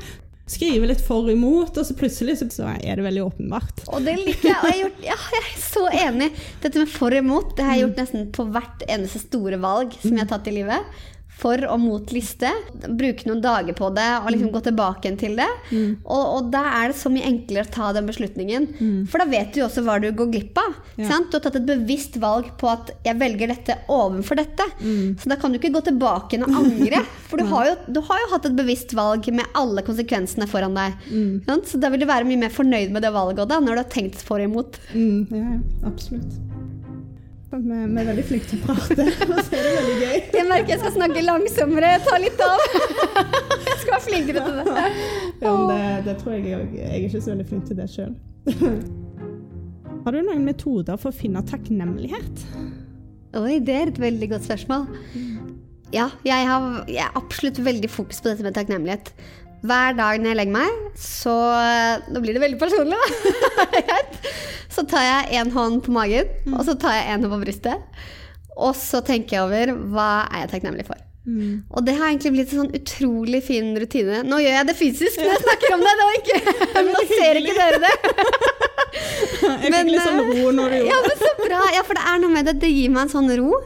[0.48, 3.82] Skrive litt for og imot, og så plutselig så, er det veldig åpenbart.
[3.92, 4.56] Og det liker jeg.
[4.56, 6.30] Og jeg, gjort, ja, jeg er så enig.
[6.62, 9.92] Dette med for og imot det har jeg gjort nesten på hvert eneste store valg
[10.00, 11.00] som jeg har tatt i livet
[11.38, 12.50] for og mot liste.
[12.88, 14.54] Bruke noen dager på det og liksom mm.
[14.56, 15.48] gå tilbake til det.
[15.70, 15.90] Mm.
[16.02, 18.68] Og, og, da er det så mye enklere å ta den beslutningen.
[18.78, 18.98] Mm.
[19.10, 20.76] For da vet du jo også hva du går glipp av.
[20.96, 21.06] Ja.
[21.06, 24.68] Du har tatt et bevisst valg på at 'jeg velger dette overfor dette'.
[24.80, 25.16] Mm.
[25.20, 27.04] Så da kan du ikke gå tilbake og angre.
[27.28, 30.74] For du har, jo, du har, jo, hatt et bevisst valg med alle konsekvensene foran
[30.78, 30.96] deg.
[31.12, 31.64] Mm.
[31.68, 33.92] Så da vil du være mye mer fornøyd med det valget da, når du har
[33.92, 34.80] tenkt for og imot.
[34.94, 35.58] Mm, ja,
[35.88, 36.57] absolutt.
[37.48, 40.16] Vi, vi, er veldig flinke til å prate, og så er det veldig gøy.
[40.36, 41.92] Jeg merker jeg skal snakke langsommere.
[42.04, 42.64] Ta litt av.
[43.68, 44.86] Jeg skal være flinkere til det.
[45.40, 45.78] Ja, men det,
[46.08, 48.12] det tror jeg jeg, jeg er ikke så veldig flink til det sjøl.
[50.04, 52.44] Har du noen metoder for å finne takknemlighet?
[53.38, 54.88] Oi, det er et veldig godt spørsmål.
[55.94, 59.12] Ja, jeg har, jeg har absolutt veldig fokus på dette med takknemlighet.
[59.66, 61.34] Hver dag når jeg legger meg, så
[62.12, 63.88] Nå blir det veldig personlig, da.
[64.74, 68.00] så tar jeg én hånd på magen, og så tar jeg én hånd på brystet.
[68.58, 70.98] Og så tenker jeg over hva er jeg takknemlig for.
[71.28, 71.66] Mm.
[71.68, 74.22] Og det har egentlig blitt en sånn utrolig fin rutine.
[74.24, 76.38] Nå gjør jeg det fysisk når jeg snakker om det, nå, ikke,
[76.88, 77.92] nå ser ikke dere det.
[79.66, 80.88] jeg fikk litt sånn ro når du gjorde det.
[80.88, 81.60] Ja, men så bra.
[81.76, 82.56] Ja, for det er noe med det.
[82.64, 83.60] Det gir meg en sånn ro.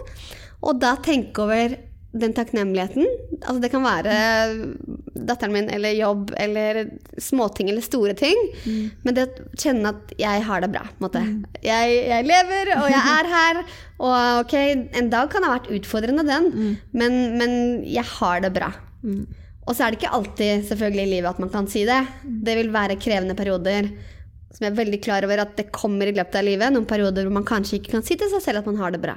[0.62, 1.76] Og da tenke over
[2.12, 3.06] den takknemligheten.
[3.40, 4.14] Altså det kan være
[5.28, 6.84] datteren min eller jobb eller
[7.20, 8.36] småting eller store ting.
[8.66, 8.90] Mm.
[9.04, 10.84] Men det å kjenne at jeg har det bra.
[11.00, 11.44] Mm.
[11.64, 13.62] Jeg, jeg, lever, og jeg er her.
[14.02, 14.56] Og ok,
[15.00, 16.72] en dag kan ha vært utfordrende, den, mm.
[16.98, 17.54] men, men,
[17.88, 18.72] jeg har det bra.
[19.02, 19.24] Mm.
[19.62, 22.00] Og så er det ikke alltid selvfølgelig i livet at man kan si det.
[22.22, 23.92] Det vil være krevende perioder
[24.52, 26.74] som jeg er veldig klar over at det kommer i løpet av livet.
[26.74, 29.00] Noen perioder hvor man kanskje ikke kan si til seg selv at man har det
[29.00, 29.16] bra.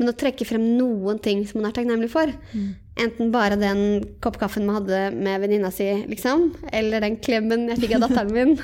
[0.00, 2.68] Men å trekke frem noen ting som man er takknemlig for, mm.
[3.04, 3.80] enten bare den
[4.24, 8.34] kopp kaffen man hadde med venninna si, liksom, eller den klemmen jeg fikk av datteren
[8.34, 8.56] min,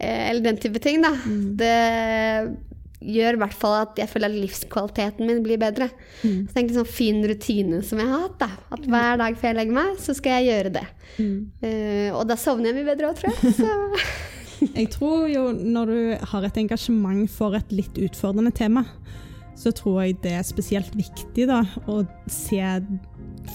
[0.00, 1.48] eh, eller den type ting, da, mm.
[1.60, 1.76] det
[3.02, 5.88] gjør i hvert fall at jeg føler at livskvaliteten min blir bedre.
[6.22, 6.46] Mm.
[6.48, 8.36] Så tenk en sånn fin rutine som jeg har hatt.
[8.42, 10.84] da, At hver dag før jeg legger meg, så skal jeg gjøre det.
[11.18, 11.34] Mm.
[11.64, 13.56] Uh, og da sovner jeg mye bedre òg, tror jeg.
[13.58, 14.22] Så.
[14.78, 18.86] jeg tror jo når du har et engasjement for et litt utfordrende tema,
[19.62, 22.62] så tror jeg det er spesielt viktig da, å se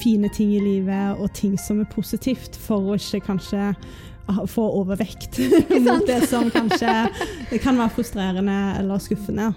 [0.01, 3.71] fine ting i livet og ting som er positivt, for å ikke kanskje
[4.51, 5.39] få overvekt
[5.85, 6.91] mot det som kanskje
[7.63, 9.53] kan være frustrerende eller skuffende.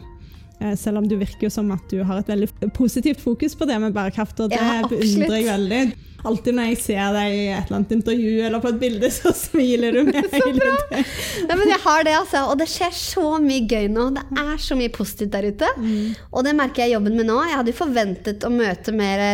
[0.61, 3.81] Eh, selv om du virker som at du har et veldig positivt fokus på det
[3.83, 5.83] med bærekraft, og det ja, beundrer jeg veldig.
[6.27, 9.33] Alltid når jeg ser deg i et eller annet intervju eller på et bilde, så
[9.47, 11.07] smiler du med hele tiden.
[11.49, 12.45] Nei, men jeg har det, altså.
[12.53, 14.09] Og det skjer så mye gøy nå.
[14.17, 15.71] Det er så mye positivt der ute.
[15.81, 16.15] Mm.
[16.31, 17.39] Og det merker jeg jobben min nå.
[17.49, 19.25] Jeg hadde jo forventet å møte mer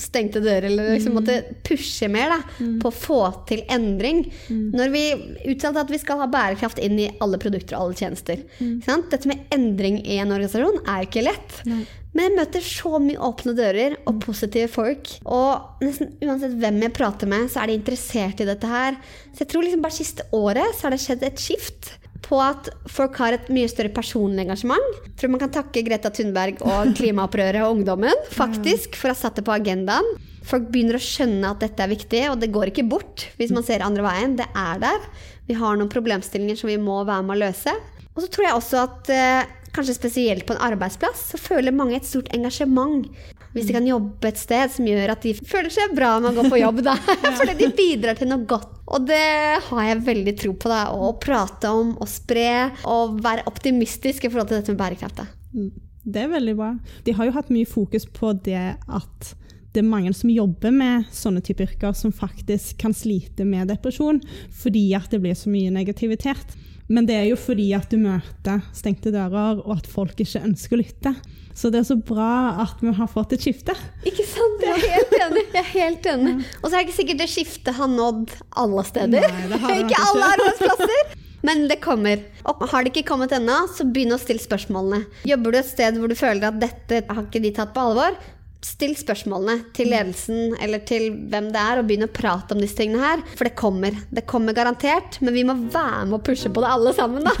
[0.00, 1.20] stengte dører, eller liksom mm.
[1.20, 2.76] måtte pushe mer da, mm.
[2.82, 3.20] på å få
[3.50, 4.24] til endring.
[4.48, 4.66] Mm.
[4.76, 5.04] Når vi
[5.52, 8.44] uttalte at vi skal ha bærekraft inn i alle produkter og alle tjenester.
[8.60, 8.78] Mm.
[9.10, 11.60] Dette med endring i en organisasjon er ikke lett.
[11.68, 11.84] Nei.
[12.10, 15.12] Men jeg møter så mye åpne dører og positive folk.
[15.30, 18.98] Og nesten uansett hvem jeg prater med, så er de interessert i dette her.
[19.30, 21.92] Så jeg tror liksom bare siste året så har det skjedd et skift
[22.24, 24.98] på at folk har et mye større personlig engasjement.
[25.06, 29.20] Jeg tror man kan takke Greta Thunberg og klimaopprøret og ungdommen faktisk for å ha
[29.22, 30.10] satt det på agendaen.
[30.50, 33.64] Folk begynner å skjønne at dette er viktig, og det går ikke bort hvis man
[33.66, 34.34] ser andre veien.
[34.38, 35.08] Det er der.
[35.46, 37.74] Vi har noen problemstillinger som vi må være med å løse.
[38.10, 41.98] Og så tror jeg også at eh, kanskje spesielt på en arbeidsplass, så føler mange
[41.98, 43.06] et stort engasjement.
[43.50, 46.38] Hvis de kan jobbe et sted som gjør at de føler seg bra med å
[46.38, 46.84] gå på jobb.
[46.86, 46.94] Da.
[47.40, 48.76] Fordi de bidrar til noe godt.
[48.90, 50.70] Og det har jeg veldig tro på.
[50.70, 50.84] Da.
[50.94, 55.24] Å prate om og spre og være optimistisk i forhold til dette med bærekraft.
[55.50, 55.70] Mm.
[56.00, 56.72] Det er veldig bra.
[57.04, 59.34] De har jo hatt mye fokus på det at
[59.70, 64.18] det er mange som jobber med sånne typer yrker, som faktisk kan slite med depresjon
[64.62, 66.56] fordi at det blir så mye negativitet.
[66.90, 70.74] Men det er jo fordi at du møter stengte dører, og at folk ikke ønsker
[70.74, 71.14] å lytte.
[71.54, 73.74] Så det er så bra at vi har fått et skifte.
[74.06, 74.62] Ikke sant?
[74.64, 75.44] Jeg er helt enig.
[75.52, 76.34] Jeg er helt enig.
[76.60, 79.26] Og så er det ikke sikkert det skiftet har nådd alle steder.
[79.52, 81.16] Nei, ikke alle arbeidsplasser.
[81.46, 82.22] Men det kommer.
[82.48, 85.06] Og har det ikke kommet ennå, så begynn å stille spørsmålene.
[85.28, 88.18] Jobber du et sted hvor du føler at dette har ikke de tatt på alvor,
[88.60, 92.76] Still spørsmålene til ledelsen eller til hvem det er, og begynn å prate om disse
[92.76, 93.22] tingene her.
[93.32, 93.96] For det kommer.
[94.12, 95.16] Det kommer garantert.
[95.24, 97.32] Men vi må være med å pushe på det alle sammen, da.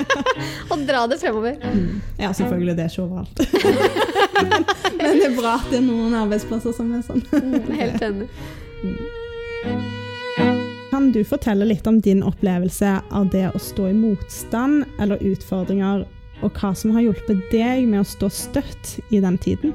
[0.70, 1.56] og dra det fremover.
[1.64, 2.02] Mm.
[2.20, 2.76] Ja, selvfølgelig.
[2.76, 3.40] Det er ikke overalt.
[5.00, 7.24] men det er bra at det er noen arbeidsplasser som er sånn.
[7.32, 8.28] Mm, helt enig.
[10.90, 16.04] Kan du fortelle litt om din opplevelse av det å stå i motstand eller utfordringer,
[16.44, 19.72] og hva som har hjulpet deg med å stå støtt i den tiden?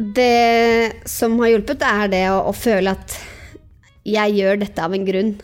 [0.00, 3.18] Det som har hjulpet, er det å, å, føle at
[4.08, 5.34] jeg gjør dette av en grunn.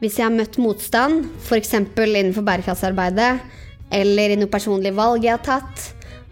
[0.00, 1.74] Hvis jeg har møtt motstand, f.eks.
[1.76, 3.34] innenfor bærekraftsarbeidet,
[3.92, 5.90] eller i noe personlig valg jeg har tatt,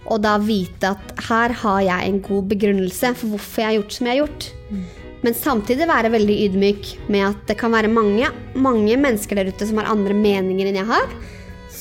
[0.09, 3.99] og da vite at her har jeg en god begrunnelse for hvorfor jeg har gjort
[3.99, 4.49] som jeg har gjort.
[5.23, 9.69] Men samtidig være veldig ydmyk med at det kan være mange, mange mennesker der ute
[9.69, 11.15] som har andre meninger enn jeg har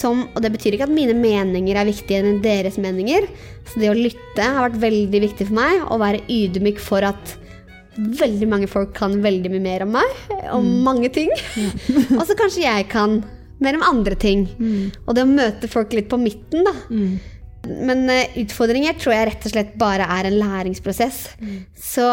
[0.02, 3.28] som Og det betyr ikke at mine meninger er viktigere enn deres meninger.
[3.70, 5.86] Så det å lytte har vært veldig viktig for meg.
[5.86, 7.36] Å være ydmyk for at
[7.98, 10.18] veldig mange folk kan veldig mye mer om meg.
[10.52, 10.80] Om mm.
[10.88, 11.32] mange ting.
[11.60, 11.70] Ja.
[12.20, 13.22] og så kanskje jeg kan
[13.62, 14.48] mer om andre ting.
[14.58, 14.90] Mm.
[15.06, 16.74] Og det å møte folk litt på midten, da.
[16.90, 17.20] Mm.
[17.86, 21.20] Men uh, utfordringer tror jeg rett og slett bare er en læringsprosess.
[21.42, 21.60] Mm.
[21.78, 22.08] Så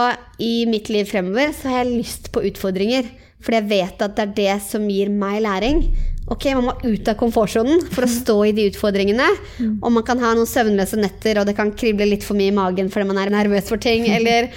[0.44, 3.08] i mitt liv fremover så har jeg lyst på utfordringer.
[3.38, 5.84] Fordi jeg vet at det er det som gir meg læring.
[6.28, 9.28] Ok, Man må ut av komfortsonen for å stå i de utfordringene.
[9.58, 9.78] Mm.
[9.80, 12.56] Og man kan ha noen søvnløse netter, og det kan krible litt for mye i
[12.56, 14.04] magen fordi man er nervøs for ting.
[14.16, 14.50] Eller,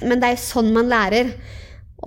[0.00, 1.34] Men det er jo sånn man lærer.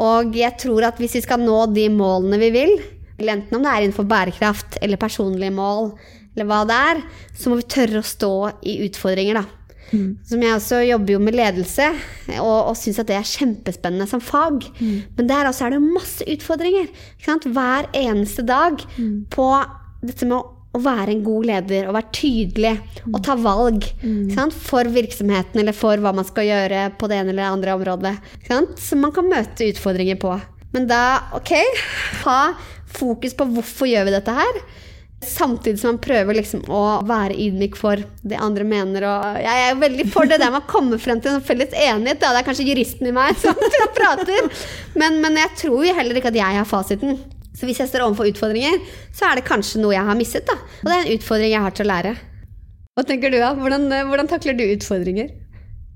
[0.02, 2.74] Og jeg tror at hvis vi skal nå de målene vi vil,
[3.22, 5.92] enten om det er innenfor bærekraft eller personlige mål,
[6.34, 7.02] eller hva det er,
[7.38, 8.34] så må vi tørre å stå
[8.66, 9.61] i utfordringer, da.
[9.92, 10.08] Mm.
[10.28, 11.90] Som jeg også jobber jo med ledelse,
[12.38, 14.66] og, og syns at det er kjempespennende som fag.
[14.80, 14.96] Mm.
[15.18, 16.90] Men der også er det masse utfordringer.
[17.52, 19.14] Hver eneste dag mm.
[19.34, 19.48] på
[20.02, 22.74] dette med å, å være en god leder og være tydelig
[23.12, 24.54] og ta valg mm.
[24.56, 28.16] for virksomheten eller for hva man skal gjøre på det ene eller det andre området.
[28.80, 30.38] Som man kan møte utfordringer på.
[30.72, 31.52] Men da, ok,
[32.24, 32.40] ha
[32.92, 34.64] fokus på hvorfor gjør vi dette her.
[35.22, 39.06] Samtidig som man prøver liksom å være ydmyk for det andre mener.
[39.06, 42.24] Og jeg er veldig for det der med å komme frem til en felles enighet.
[42.24, 43.58] Det er kanskje juristen i meg som
[43.98, 44.50] prater.
[44.98, 47.22] Men, men, jeg tror heller ikke at jeg har fasiten.
[47.54, 48.82] Så hvis jeg står overfor utfordringer,
[49.14, 50.50] så er det kanskje noe jeg har mistet.
[50.50, 50.58] Da.
[50.82, 52.18] Og det er en utfordring jeg har til å lære.
[52.98, 53.54] Hva tenker du, da?
[53.60, 55.30] Hvordan, hvordan takler du utfordringer?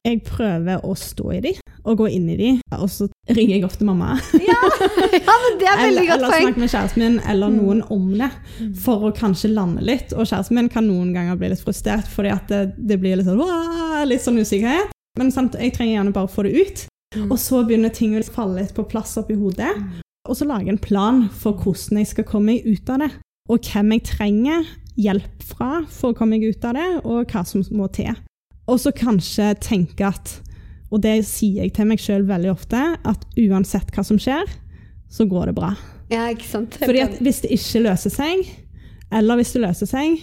[0.05, 3.65] Jeg prøver å stå i de, og gå inn i de, og så ringer jeg
[3.65, 4.15] ofte mamma.
[4.37, 4.57] Ja,
[5.17, 6.41] ja men det er veldig eller, godt eller poeng.
[6.41, 7.59] Eller snakke med kjæresten min eller mm.
[7.61, 8.29] noen om det,
[8.83, 10.13] for å kanskje lande litt.
[10.13, 13.29] Og kjæresten min kan noen ganger bli litt frustrert, fordi at det, det blir litt
[13.29, 13.41] sånn,
[14.09, 14.93] litt sånn usikkerhet.
[15.19, 16.85] Men sant, jeg trenger gjerne bare å få det ut.
[17.15, 17.29] Mm.
[17.29, 19.71] Og så begynner ting å falle litt på plass oppi hodet.
[19.79, 20.01] Mm.
[20.25, 23.11] Og så lage en plan for hvordan jeg skal komme meg ut av det.
[23.49, 24.65] Og hvem jeg trenger
[24.97, 28.13] hjelp fra for å komme meg ut av det, og hva som må til.
[28.65, 30.39] Og så kanskje tenke at,
[30.95, 34.47] og det sier jeg til meg sjøl veldig ofte, at uansett hva som skjer,
[35.11, 35.73] så går det bra.
[36.11, 36.77] Ja, ikke sant?
[36.79, 38.45] Fordi at hvis det ikke løser seg,
[39.15, 40.21] eller hvis det løser seg,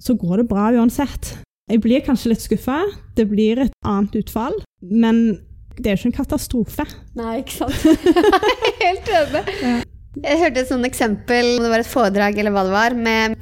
[0.00, 1.34] så går det bra uansett.
[1.70, 2.82] Jeg blir kanskje litt skuffa,
[3.16, 5.38] det blir et annet utfall, men
[5.78, 6.86] det er jo ikke en katastrofe.
[7.16, 7.80] Nei, ikke sant.
[8.84, 9.44] Helt enig.
[9.62, 9.74] Ja.
[10.20, 13.38] Jeg hørte et sånt eksempel, om det var et foredrag eller hva det var, med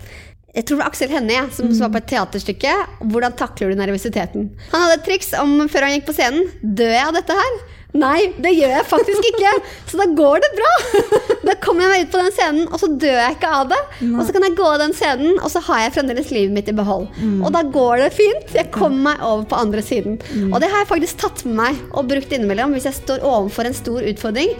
[0.58, 2.70] jeg tror det var Aksel Hennie som, var på et teaterstykke.
[3.12, 4.48] Hvordan takler du nervøsiteten?
[4.72, 6.48] Han hadde et triks om før han gikk på scenen.
[6.62, 7.60] Dør jeg av dette her?
[7.96, 9.50] Nei, det gjør jeg faktisk ikke.
[9.88, 10.72] Så da går det bra.
[11.48, 13.78] Da kommer jeg meg ut på den scenen, og så dør jeg ikke av det.
[14.10, 16.68] Og så kan jeg gå av den scenen, og så har jeg fremdeles livet mitt
[16.68, 17.06] i behold.
[17.40, 18.52] Og da går det fint.
[18.58, 20.18] Jeg kommer meg over på andre siden.
[20.50, 23.70] Og det har jeg faktisk tatt med meg og brukt innimellom hvis jeg står overfor
[23.70, 24.52] en stor utfordring.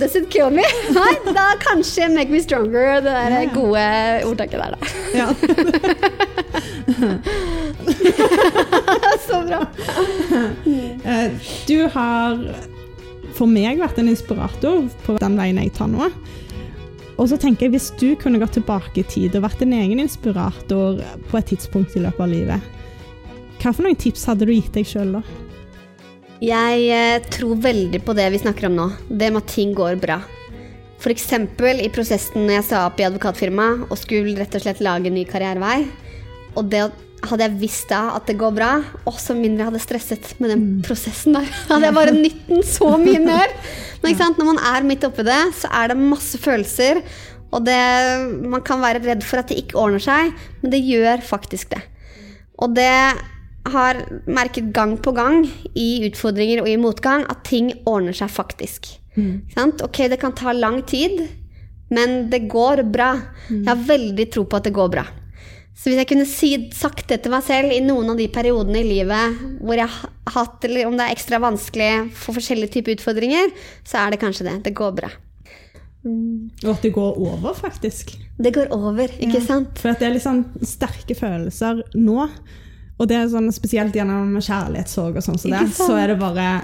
[0.00, 0.66] Does it kill me?
[0.98, 3.86] Nei, da kanskje make me stronger, det der gode
[4.26, 4.78] ordtaket der, da.
[5.14, 5.30] Ja.
[9.26, 9.60] Så bra.
[11.06, 11.30] Eh,
[11.68, 12.40] Du har
[13.36, 16.08] for meg vært en inspirator på den veien jeg tar nå.
[17.16, 20.00] Og så tenker jeg, Hvis du kunne gått tilbake i tid og vært din egen
[20.02, 21.00] inspirator
[21.30, 22.72] på et tidspunkt i løpet av livet,
[23.62, 25.22] hva for noen tips hadde du gitt deg sjøl da?
[26.44, 28.90] Jeg eh, tror veldig på det vi snakker om nå.
[29.08, 30.18] Det med at ting går bra.
[31.00, 31.30] F.eks.
[31.32, 35.16] i prosessen når jeg sa opp i advokatfirmaet og skulle rett og slett lage en
[35.16, 35.86] ny karrierevei.
[36.56, 38.70] Og det at- hadde jeg visst da at det går bra,
[39.08, 41.46] også mindre jeg hadde stresset med den prosessen der.
[41.70, 43.54] Hadde jeg bare nytt den så mye mer.
[44.02, 47.00] Men når man er midt oppi det, så er det masse følelser.
[47.54, 47.78] Og det,
[48.44, 51.82] man kan være redd for at det ikke ordner seg, men det gjør faktisk det.
[52.62, 52.92] Og det
[53.72, 53.98] har
[54.30, 55.42] merket gang på gang
[55.74, 58.92] i utfordringer og i motgang at ting ordner seg faktisk.
[59.16, 59.46] Mm.
[59.54, 59.82] Sant?
[59.82, 61.24] Ok, det kan ta lang tid,
[61.90, 63.14] men det går bra.
[63.50, 65.06] Jeg har veldig tro på at det går bra.
[65.76, 68.80] Så hvis jeg kunne si, sagt det til meg selv i noen av de periodene
[68.80, 72.96] i livet hvor jeg har hatt, eller om det er ekstra vanskelig for forskjellige typer
[72.96, 73.52] utfordringer,
[73.84, 74.56] så er det kanskje det.
[74.64, 75.10] Det går bra.
[76.06, 78.14] Og at det går over, faktisk.
[78.38, 79.44] Det går over, ikke Ja.
[79.44, 79.78] sant?
[79.78, 82.28] For at det er litt sånn sterke følelser nå.
[82.98, 86.62] Og det er sånn spesielt gjennom kjærlighetssorg og sånn som det, så er det bare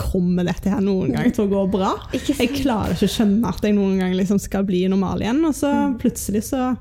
[0.00, 1.90] Kommer dette her noen gang til å gå bra?
[2.12, 5.52] Jeg klarer ikke å skjønne at jeg noen gang liksom skal bli normal igjen, og
[5.54, 5.70] så
[6.00, 6.76] plutselig så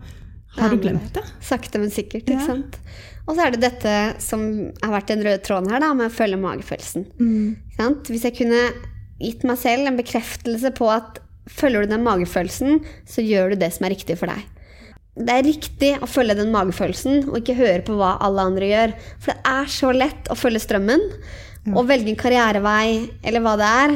[0.57, 1.23] har du glemt det.
[1.45, 2.27] Sakte, men sikkert.
[2.29, 2.37] Ja.
[2.37, 2.79] ikke sant?
[3.29, 4.43] Og så er det dette som
[4.81, 7.09] har vært den røde tråden her, da, med å følge magefølelsen.
[7.19, 7.49] Mm.
[7.77, 8.09] sant?
[8.09, 8.63] Hvis jeg kunne
[9.19, 11.19] gitt meg selv en bekreftelse på at
[11.49, 14.47] følger du den magefølelsen, så gjør du det som er riktig for deg.
[15.19, 18.93] Det er riktig å følge den magefølelsen og ikke høre på hva alle andre gjør.
[19.19, 21.03] For det er så lett å følge strømmen
[21.75, 23.95] og velge en karrierevei eller hva det er.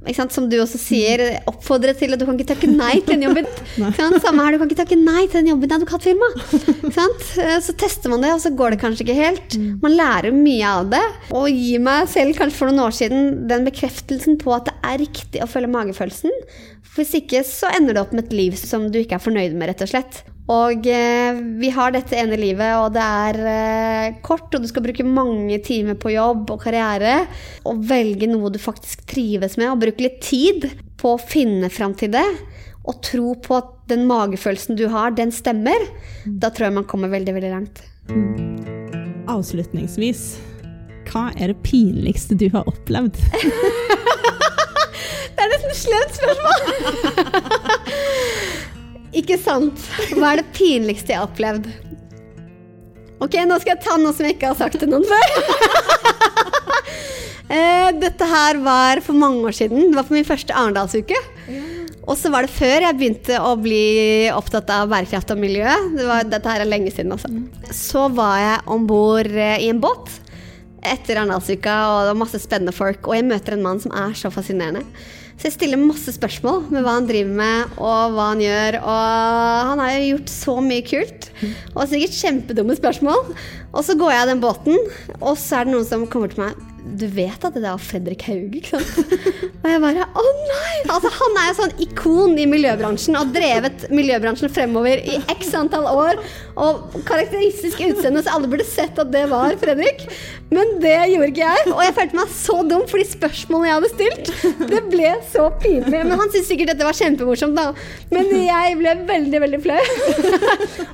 [0.00, 0.32] Ikke sant?
[0.32, 3.40] Som du også sier, oppfordre til at du kan ikke takke nei til en jobb.
[4.24, 6.54] Samme her, du kan ikke takke nei til den jobben i advokatfirmaet.
[6.88, 9.58] Eh, Så tester man det, og så går det kanskje ikke helt.
[9.84, 11.02] Man lærer mye av det.
[11.36, 15.02] Og gi meg selv kanskje for noen år siden den bekreftelsen på at det er
[15.04, 16.32] riktig å følge magefølelsen.
[16.96, 19.68] Hvis ikke så ender det opp med et liv som du ikke er fornøyd med,
[19.74, 20.22] rett og slett.
[20.50, 24.82] Og eh, vi har dette ene livet, og det er eh, kort, og du skal
[24.82, 27.26] bruke mange timer på jobb og karriere.
[27.70, 30.66] Og velge noe du faktisk trives med, og bruke litt tid
[31.00, 32.26] på å finne fram til det.
[32.88, 35.86] Og tro på at den magefølelsen du har, den stemmer.
[36.26, 37.84] Da tror jeg man kommer veldig, veldig langt.
[39.30, 40.24] Avslutningsvis,
[41.12, 43.20] hva er det pinligste du har opplevd?
[45.30, 46.58] Det er nesten slemt spørsmål!
[49.16, 49.80] Ikke sant?
[50.14, 51.66] Hva er det pinligste jeg har opplevd?
[53.20, 55.28] Ok, nå skal jeg ta noe som jeg ikke har sagt til noen før.
[57.50, 59.88] Eh, Dette her var for mange år siden.
[59.90, 61.16] Det var på min første Arendalsuke.
[62.06, 65.66] Og så var det før jeg begynte å bli opptatt av bærekraft og miljø.
[65.96, 67.26] Det var, dette her er lenge siden, altså.
[67.74, 70.12] Så var jeg om bord i en båt
[70.86, 73.02] etter Arendalsuka, og det var masse spennende folk.
[73.10, 74.86] Og jeg møter en mann som er så fascinerende.
[75.40, 78.76] Så jeg stiller masse spørsmål med hva han driver med, og hva han gjør.
[78.84, 81.30] Og han har jo gjort så mye kult.
[81.72, 83.30] Og sikkert kjempedumme spørsmål.
[83.72, 84.76] Og så går jeg av den båten,
[85.16, 86.69] og så er det noen som kommer til meg.
[87.00, 89.14] Du vet at det er Fredrik Haug, ikke sant?
[89.60, 90.74] Og jeg bare Å nei!
[90.90, 95.52] Altså, han er jo sånn ikon i miljøbransjen og har drevet miljøbransjen fremover i x
[95.56, 96.20] antall år.
[96.60, 100.04] Og karakteristisk utseende, så alle burde sett at det var Fredrik.
[100.50, 101.66] Men det gjorde ikke jeg.
[101.70, 104.32] Og jeg følte meg så dum for de spørsmålene jeg hadde stilt.
[104.70, 106.02] Det ble så pinlig.
[106.02, 107.70] Men han syntes sikkert dette var kjempemorsomt, da.
[108.12, 109.78] Men jeg ble veldig, veldig flau.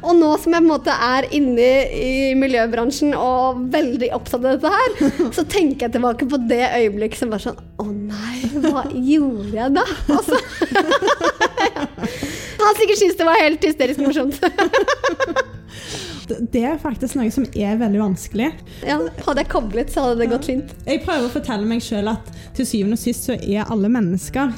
[0.06, 4.58] og nå som jeg på en måte er inne i miljøbransjen og veldig opptatt av
[4.58, 8.38] dette her, så tenker jeg tilbake på det øyeblikket som var sånn Å nei,
[8.68, 9.84] hva gjorde jeg da?
[10.12, 10.40] Altså.
[12.66, 14.40] Han sikkert syntes det var helt hysterisk morsomt.
[16.26, 18.48] Det det er faktisk noe som er veldig vanskelig.
[18.82, 20.72] Ja, hadde jeg koblet, så hadde det gått fint.
[20.82, 24.50] Jeg prøver å fortelle meg sjøl at til syvende og sist så er alle mennesker.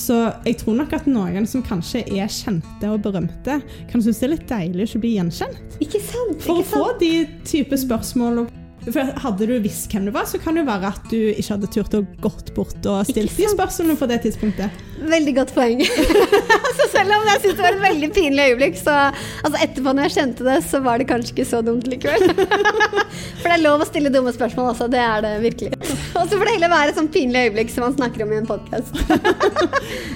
[0.00, 0.16] Så
[0.46, 3.60] jeg tror nok at noen som kanskje er kjente og berømte,
[3.90, 5.78] kan synes det er litt deilig å ikke bli gjenkjent.
[5.84, 6.40] Ikke sant?
[6.46, 7.12] For å få de
[7.44, 8.46] type spørsmål.
[8.84, 11.70] For Hadde du visst hvem du var, så kan det være at du ikke hadde
[11.72, 14.82] turt å gått bort og stilt de spørsmålene på det tidspunktet.
[15.08, 15.80] Veldig godt poeng.
[16.78, 20.08] så selv om jeg syntes det var et veldig pinlig øyeblikk, så altså etterpå når
[20.08, 22.28] jeg kjente det, så var det kanskje ikke så dumt likevel.
[23.40, 24.88] For det er lov å stille dumme spørsmål altså.
[24.92, 25.72] det er det virkelig.
[26.18, 28.40] Og så får det heller være et sånn pinlig øyeblikk som man snakker om i
[28.42, 28.94] en podkast.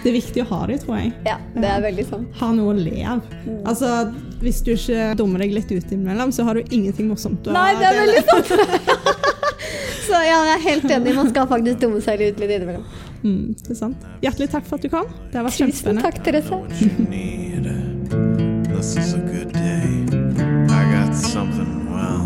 [0.03, 1.13] Det er viktig å ha det, tror jeg.
[1.27, 2.29] Ja, det er veldig sånn.
[2.41, 3.25] Ha noe å le av.
[3.65, 3.95] Altså,
[4.43, 7.73] hvis du ikke dummer deg litt ut innimellom, så har du ingenting morsomt å Nei,
[7.79, 8.49] det er veldig sant!
[10.09, 11.15] så ja, jeg er helt enig.
[11.19, 12.85] Man skal faktisk dumme seg litt ut litt innimellom.
[13.25, 14.07] Mm, det er sant.
[14.23, 15.11] Hjertelig takk for at du kom.
[15.33, 16.55] Det har vært Tusen takk, Therese.
[18.79, 20.07] This is a good day.
[20.71, 22.23] I got something, well,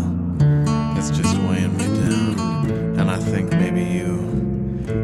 [0.97, 2.99] it's just weighing me down.
[2.99, 4.13] And I think maybe you,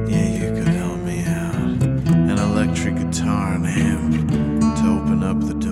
[0.07, 1.81] yeah, you could help me out.
[2.29, 4.29] An electric guitar and amp
[4.77, 5.68] to open up the door.